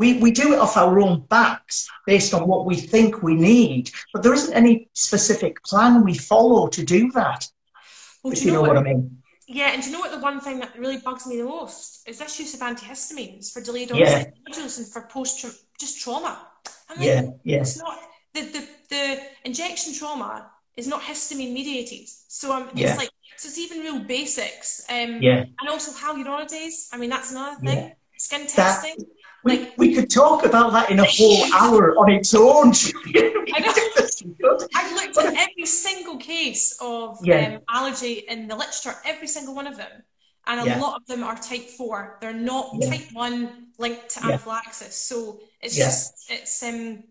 [0.00, 3.90] We, we do it off our own backs based on what we think we need,
[4.12, 7.46] but there isn't any specific plan we follow to do that.
[8.22, 9.18] Well, if you, know, know what, what, I mean.
[9.46, 12.08] Yeah, and do you know what the one thing that really bugs me the most
[12.08, 14.62] is this use of antihistamines for delayed onset yeah.
[14.62, 15.44] and for post
[15.78, 16.46] just trauma.
[16.88, 17.60] I mean, yeah, yeah.
[17.60, 17.98] It's not
[18.32, 22.88] the, the the injection trauma is not histamine mediated, so um, yeah.
[22.88, 24.84] it's like so it's even real basics.
[24.88, 25.44] Um, yeah.
[25.60, 26.88] And also hyaluronidase.
[26.92, 27.78] I mean, that's another thing.
[27.78, 27.92] Yeah.
[28.18, 28.96] Skin testing.
[28.98, 29.06] That,
[29.44, 32.68] we, like, we could talk about that in a whole hour on its own.
[34.74, 37.56] I've looked at every single case of yeah.
[37.56, 39.90] um, allergy in the literature, every single one of them.
[40.46, 40.80] And a yeah.
[40.80, 42.18] lot of them are type 4.
[42.20, 42.90] They're not yeah.
[42.90, 44.94] type 1 linked to anaphylaxis.
[44.94, 47.04] So it's just, it's, um,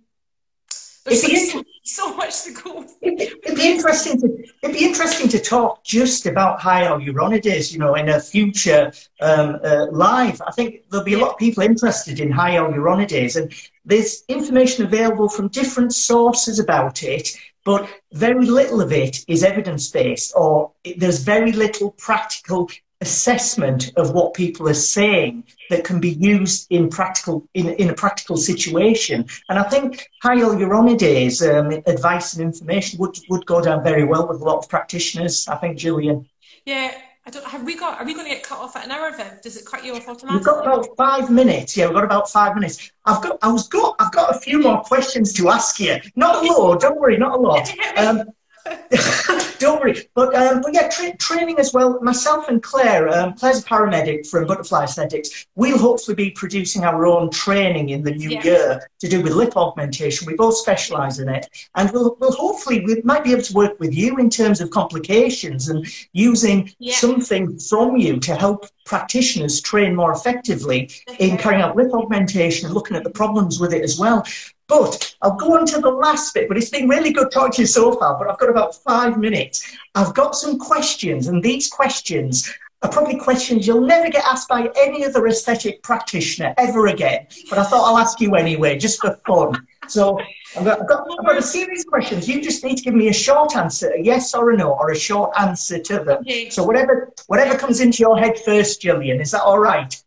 [1.10, 2.86] there's so, so, much to go.
[3.02, 8.10] It'd be interesting to it'd be interesting to talk just about hyaluronidase, you know, in
[8.10, 8.92] a future
[9.22, 10.42] um, uh, live.
[10.46, 13.54] I think there'll be a lot of people interested in hyaluronidase, and
[13.86, 17.30] there's information available from different sources about it.
[17.66, 22.70] But very little of it is evidence based, or there's very little practical
[23.02, 27.94] assessment of what people are saying that can be used in practical in, in a
[27.94, 29.26] practical situation.
[29.50, 34.42] And I think Hyaluronidase um, advice and information would would go down very well with
[34.42, 35.48] a lot of practitioners.
[35.48, 36.28] I think, Julian.
[36.66, 36.94] Yeah.
[37.26, 38.00] I don't, have we got?
[38.00, 39.42] Are we going to get cut off at an hour, Viv?
[39.44, 40.38] Does it cut you off automatically?
[40.38, 41.78] We've got about five minutes.
[41.78, 42.92] Yeah, we've got about five minutes.
[43.06, 43.38] I've got.
[43.44, 43.96] I was got.
[44.00, 45.98] I've got a few more questions to ask you.
[46.16, 46.80] Not a lot.
[46.80, 47.18] Don't worry.
[47.18, 47.72] Not a lot.
[47.98, 48.24] Um,
[49.60, 50.10] Don't worry.
[50.14, 52.00] But, um, but yeah, tra- training as well.
[52.02, 55.46] Myself and Claire, um, Claire's a paramedic from Butterfly Aesthetics.
[55.56, 58.44] We'll hopefully be producing our own training in the new yeah.
[58.44, 60.28] year to do with lip augmentation.
[60.28, 61.48] We both specialise in it.
[61.76, 64.70] And we'll, we'll hopefully, we might be able to work with you in terms of
[64.70, 66.96] complications and using yeah.
[66.96, 70.90] something from you to help practitioners train more effectively
[71.20, 74.26] in carrying out lip augmentation and looking at the problems with it as well.
[74.70, 77.62] But I'll go on to the last bit, but it's been really good talking to
[77.64, 79.76] you so far, but I've got about five minutes.
[79.96, 82.48] I've got some questions, and these questions
[82.84, 87.28] are probably questions you'll never get asked by any other aesthetic practitioner ever again.
[87.50, 89.68] But I thought I'll ask you anyway, just for fun.
[89.88, 90.20] So
[90.56, 92.30] I've got, I've got, I've got a series of questions.
[92.30, 94.92] You just need to give me a short answer, a yes or a no, or
[94.92, 96.20] a short answer to them.
[96.20, 96.52] Okay.
[96.52, 100.02] So whatever whatever comes into your head first, Gillian, is that all right?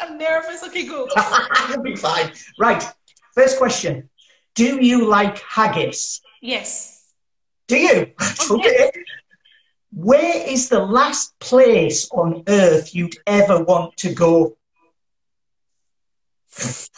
[0.00, 0.64] I'm nervous.
[0.64, 1.08] Okay, go.
[1.70, 2.32] You'll be fine.
[2.58, 2.82] Right.
[3.34, 4.10] First question
[4.54, 6.20] Do you like haggis?
[6.40, 7.12] Yes.
[7.68, 8.12] Do you?
[8.50, 8.90] okay.
[9.92, 14.56] Where is the last place on earth you'd ever want to go?
[16.56, 16.88] the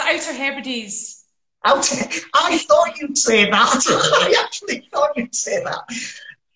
[0.00, 1.24] Outer Hebrides.
[1.64, 1.96] Outer,
[2.34, 3.84] I thought you'd say that.
[3.88, 5.80] I actually thought you'd say that.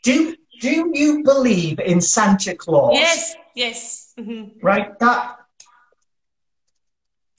[0.02, 2.92] Do Do you believe in Santa Claus?
[2.94, 4.14] Yes, yes.
[4.18, 4.64] Mm-hmm.
[4.64, 5.36] Right, that.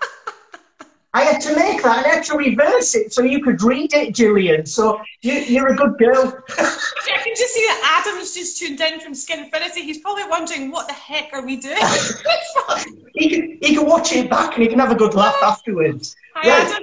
[1.14, 4.16] I had to make that I had to reverse it so you could read it,
[4.16, 4.66] Gillian.
[4.66, 6.42] So you, are a good girl.
[6.50, 9.84] I can just see that Adam's just tuned in from Skinfinity.
[9.84, 11.76] He's probably wondering, what the heck are we doing?
[13.14, 16.16] he, can, he can watch it back and he can have a good laugh afterwards.
[16.36, 16.82] Hi, right.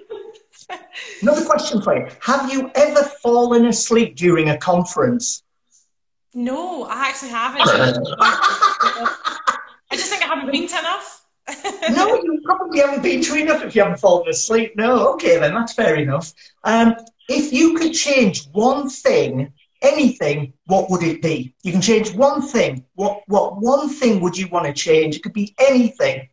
[0.70, 0.80] Adam.
[1.22, 2.06] Another question for you.
[2.20, 5.42] Have you ever fallen asleep during a conference?
[6.34, 7.62] No, I actually haven't.
[9.90, 11.18] I just think I haven't been to enough
[11.90, 14.74] no, you probably haven't been to enough if you haven't fallen asleep.
[14.76, 16.32] No, okay, then that's fair enough.
[16.64, 16.94] Um,
[17.28, 21.54] if you could change one thing, anything, what would it be?
[21.62, 22.84] You can change one thing.
[22.94, 25.16] What what one thing would you want to change?
[25.16, 26.28] It could be anything.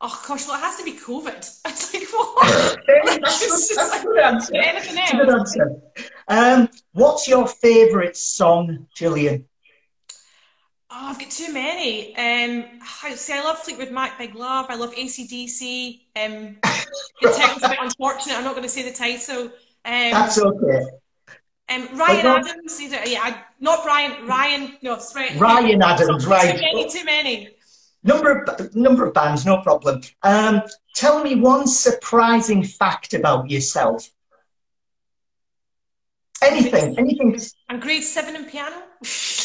[0.00, 1.58] Oh gosh, well it has to be COVID.
[1.66, 2.80] It's like what?
[3.20, 4.54] that's, that's a good answer.
[4.56, 5.12] Anything else?
[5.12, 5.80] Good answer.
[6.28, 9.46] Um, what's your favourite song, Gillian?
[10.94, 12.14] Oh, I've got too many.
[12.16, 12.66] Um,
[13.02, 14.66] I see, I love Fleetwood Mac, Big Love.
[14.68, 16.00] I love ACDC.
[16.16, 16.58] Um,
[17.22, 18.36] the title's a bit unfortunate.
[18.36, 19.44] I'm not going to say the title.
[19.44, 19.50] Um,
[20.10, 20.82] That's okay.
[21.70, 22.78] Um, Ryan Adams.
[22.78, 24.26] Either, yeah, I, not Ryan.
[24.26, 24.76] Ryan.
[24.82, 25.34] No, sorry.
[25.38, 26.26] Ryan Adams.
[26.26, 26.56] Right.
[26.56, 26.90] Too many.
[26.90, 27.48] Too many.
[28.04, 30.02] Number of number of bands, no problem.
[30.22, 30.60] Um,
[30.94, 34.10] tell me one surprising fact about yourself.
[36.42, 37.40] Anything, anything.
[37.70, 38.82] I'm grade seven in piano.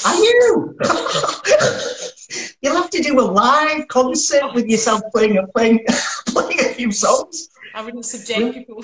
[0.06, 0.78] Are you?
[2.62, 5.86] You'll have to do a live concert with yourself playing a playing
[6.28, 7.50] playing a few songs.
[7.74, 8.84] I wouldn't subject people.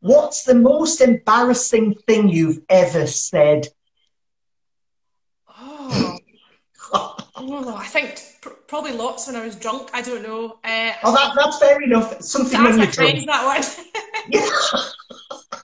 [0.00, 3.68] What's the most embarrassing thing you've ever said?
[5.48, 6.18] Oh,
[6.92, 9.90] oh I think pr- probably lots when I was drunk.
[9.94, 10.58] I don't know.
[10.64, 12.20] Uh, oh, that, that's fair enough.
[12.20, 13.26] Something that's when you're drunk.
[13.26, 13.62] That one.
[14.28, 15.60] yeah.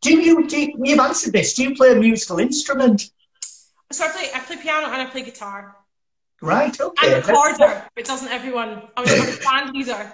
[0.00, 3.10] Do you, do you, you've answered this, do you play a musical instrument?
[3.90, 5.76] So I play, I play piano and I play guitar.
[6.40, 7.14] Right, okay.
[7.14, 8.82] I'm a recorder, but doesn't everyone.
[8.96, 10.12] I was a band leader.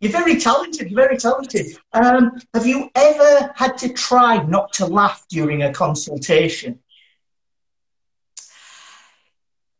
[0.00, 1.76] You're very talented, you're very talented.
[1.92, 6.78] Um, have you ever had to try not to laugh during a consultation?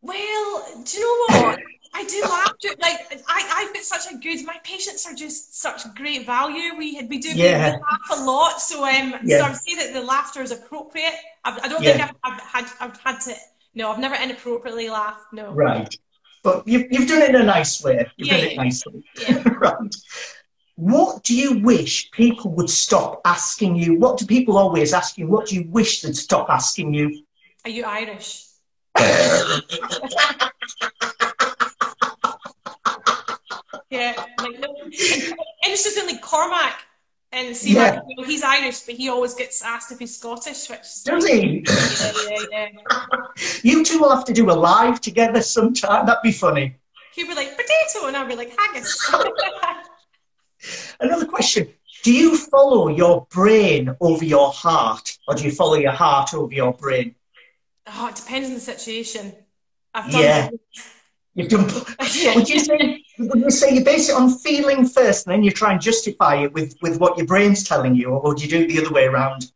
[0.03, 1.59] Well, do you know what?
[1.95, 2.55] I do laugh.
[2.81, 4.45] Like I, I've got such a good.
[4.45, 6.77] My patients are just such great value.
[6.77, 7.77] We we do yeah.
[7.77, 9.39] we laugh a lot, so um, yeah.
[9.39, 11.15] so I would say that the laughter is appropriate.
[11.45, 12.07] I've, I do not yeah.
[12.07, 13.35] think I've, I've, had I've had to.
[13.75, 15.33] No, I've never inappropriately laughed.
[15.33, 15.53] No.
[15.53, 15.95] Right,
[16.43, 18.07] but you've you've done it in a nice way.
[18.17, 19.05] You've done it nicely.
[19.21, 19.43] Yeah.
[19.59, 19.95] right.
[20.77, 23.99] What do you wish people would stop asking you?
[23.99, 25.27] What do people always ask you?
[25.27, 27.25] What do you wish they'd stop asking you?
[27.65, 28.45] Are you Irish?
[33.91, 34.75] Yeah, like no,
[35.65, 36.85] interestingly, Cormac
[37.31, 38.01] and see, yeah.
[38.09, 40.69] you know, he's Irish, but he always gets asked if he's Scottish.
[40.71, 41.65] Which does he?
[41.67, 42.13] Yeah,
[42.51, 43.19] yeah, yeah.
[43.63, 46.07] you two will have to do a live together sometime.
[46.07, 46.77] That'd be funny.
[47.15, 49.15] He'd be like potato, and I'd be like haggis.
[51.01, 51.69] Another question:
[52.03, 56.53] Do you follow your brain over your heart, or do you follow your heart over
[56.53, 57.15] your brain?
[57.87, 59.35] Oh, it depends on the situation.
[59.93, 60.51] I've done yeah.
[61.39, 61.67] You've done.
[62.35, 63.05] Would you say?
[63.21, 66.43] Would you say you base it on feeling first, and then you try and justify
[66.43, 68.93] it with with what your brain's telling you, or do you do it the other
[68.93, 69.53] way around?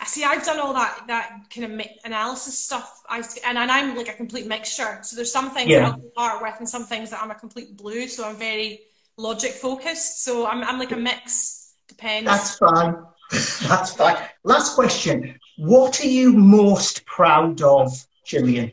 [0.00, 0.24] I see.
[0.24, 3.02] I've done all that that kind of analysis stuff.
[3.10, 4.98] I and, and I'm like a complete mixture.
[5.02, 5.80] So there's some things yeah.
[5.80, 8.08] that I'll start with, and some things that I'm a complete blue.
[8.08, 8.80] So I'm very
[9.18, 10.24] logic focused.
[10.24, 11.74] So I'm I'm like a mix.
[11.86, 12.30] Depends.
[12.30, 12.96] That's fine.
[13.68, 14.16] That's fine.
[14.42, 15.38] Last question.
[15.58, 17.92] What are you most proud of,
[18.24, 18.72] Gillian?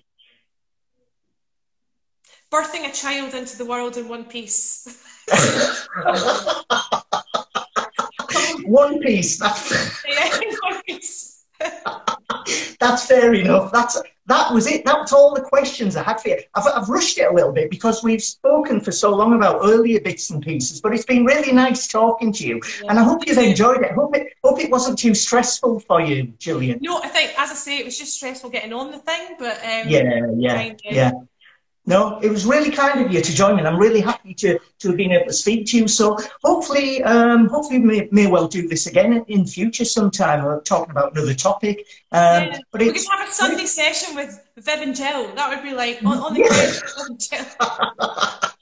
[2.54, 4.86] Birthing a child into the world in one piece.
[8.66, 9.40] one piece.
[9.40, 11.46] That's yeah, one piece.
[12.80, 13.72] That's fair enough.
[13.72, 14.86] That's that was it.
[14.86, 16.38] That was all the questions I had for you.
[16.54, 20.00] I've, I've rushed it a little bit because we've spoken for so long about earlier
[20.00, 22.90] bits and pieces, but it's been really nice talking to you, yeah.
[22.90, 23.94] and I hope you've enjoyed it.
[23.94, 26.78] Hope it hope it wasn't too stressful for you, Gillian.
[26.82, 29.56] No, I think as I say, it was just stressful getting on the thing, but
[29.58, 31.12] um, yeah, yeah, yeah.
[31.86, 33.60] No, it was really kind of you to join me.
[33.60, 35.88] And I'm really happy to, to have been able to speak to you.
[35.88, 40.62] So hopefully, um, hopefully we may, may well do this again in future sometime, or
[40.62, 41.80] talking about another topic.
[42.12, 42.60] Um, yeah.
[42.72, 45.36] But we could have a Sunday session with Viv and Jill.
[45.36, 46.42] That would be like on, on the
[47.32, 48.50] yeah.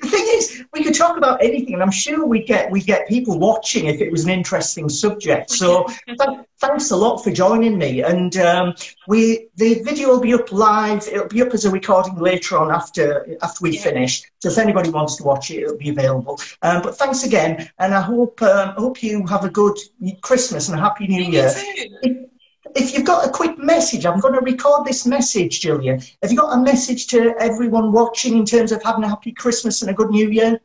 [0.00, 3.08] the thing is, we could talk about anything, and I'm sure we get we get
[3.08, 5.50] people watching if it was an interesting subject.
[5.50, 8.02] So th- thanks a lot for joining me.
[8.02, 8.74] And um,
[9.08, 11.06] we the video will be up live.
[11.08, 13.82] It'll be up as a recording later on after after we yeah.
[13.82, 14.22] finish.
[14.40, 16.38] So if anybody wants to watch it, it'll be available.
[16.62, 19.76] Um, but thanks again, and I hope um, hope you have a good
[20.22, 21.52] Christmas and a happy New Year
[22.74, 26.00] if you've got a quick message, I'm going to record this message, Gillian.
[26.22, 29.82] Have you got a message to everyone watching in terms of having a happy Christmas
[29.82, 30.60] and a good New Year?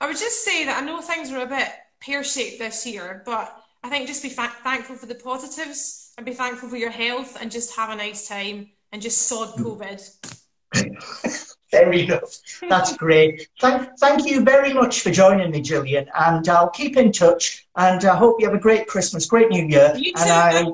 [0.00, 1.68] I would just say that I know things are a bit
[2.00, 6.26] pear shaped this year, but I think just be fa- thankful for the positives and
[6.26, 9.64] be thankful for your health and just have a nice time and just sod mm.
[9.64, 11.46] COVID.
[11.70, 12.38] Fair enough.
[12.68, 13.48] That's great.
[13.60, 16.08] Thank, thank you very much for joining me, Gillian.
[16.18, 17.66] And I'll keep in touch.
[17.76, 19.94] And I hope you have a great Christmas, great New Year.
[19.96, 20.22] You too.
[20.22, 20.64] And I,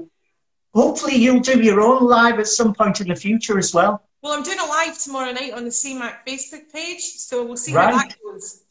[0.74, 4.02] hopefully you'll do your own live at some point in the future as well.
[4.22, 7.74] Well, I'm doing a live tomorrow night on the CMAC Facebook page, so we'll see
[7.74, 7.92] right.
[7.92, 8.62] how that goes.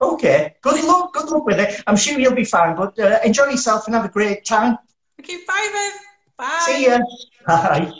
[0.00, 1.82] Okay, good luck, good luck with it.
[1.86, 4.78] I'm sure you'll be fine, but uh, enjoy yourself and have a great time.
[5.20, 5.92] Okay, bye then.
[6.36, 6.62] Bye.
[6.66, 6.98] See ya.
[7.46, 7.92] Bye.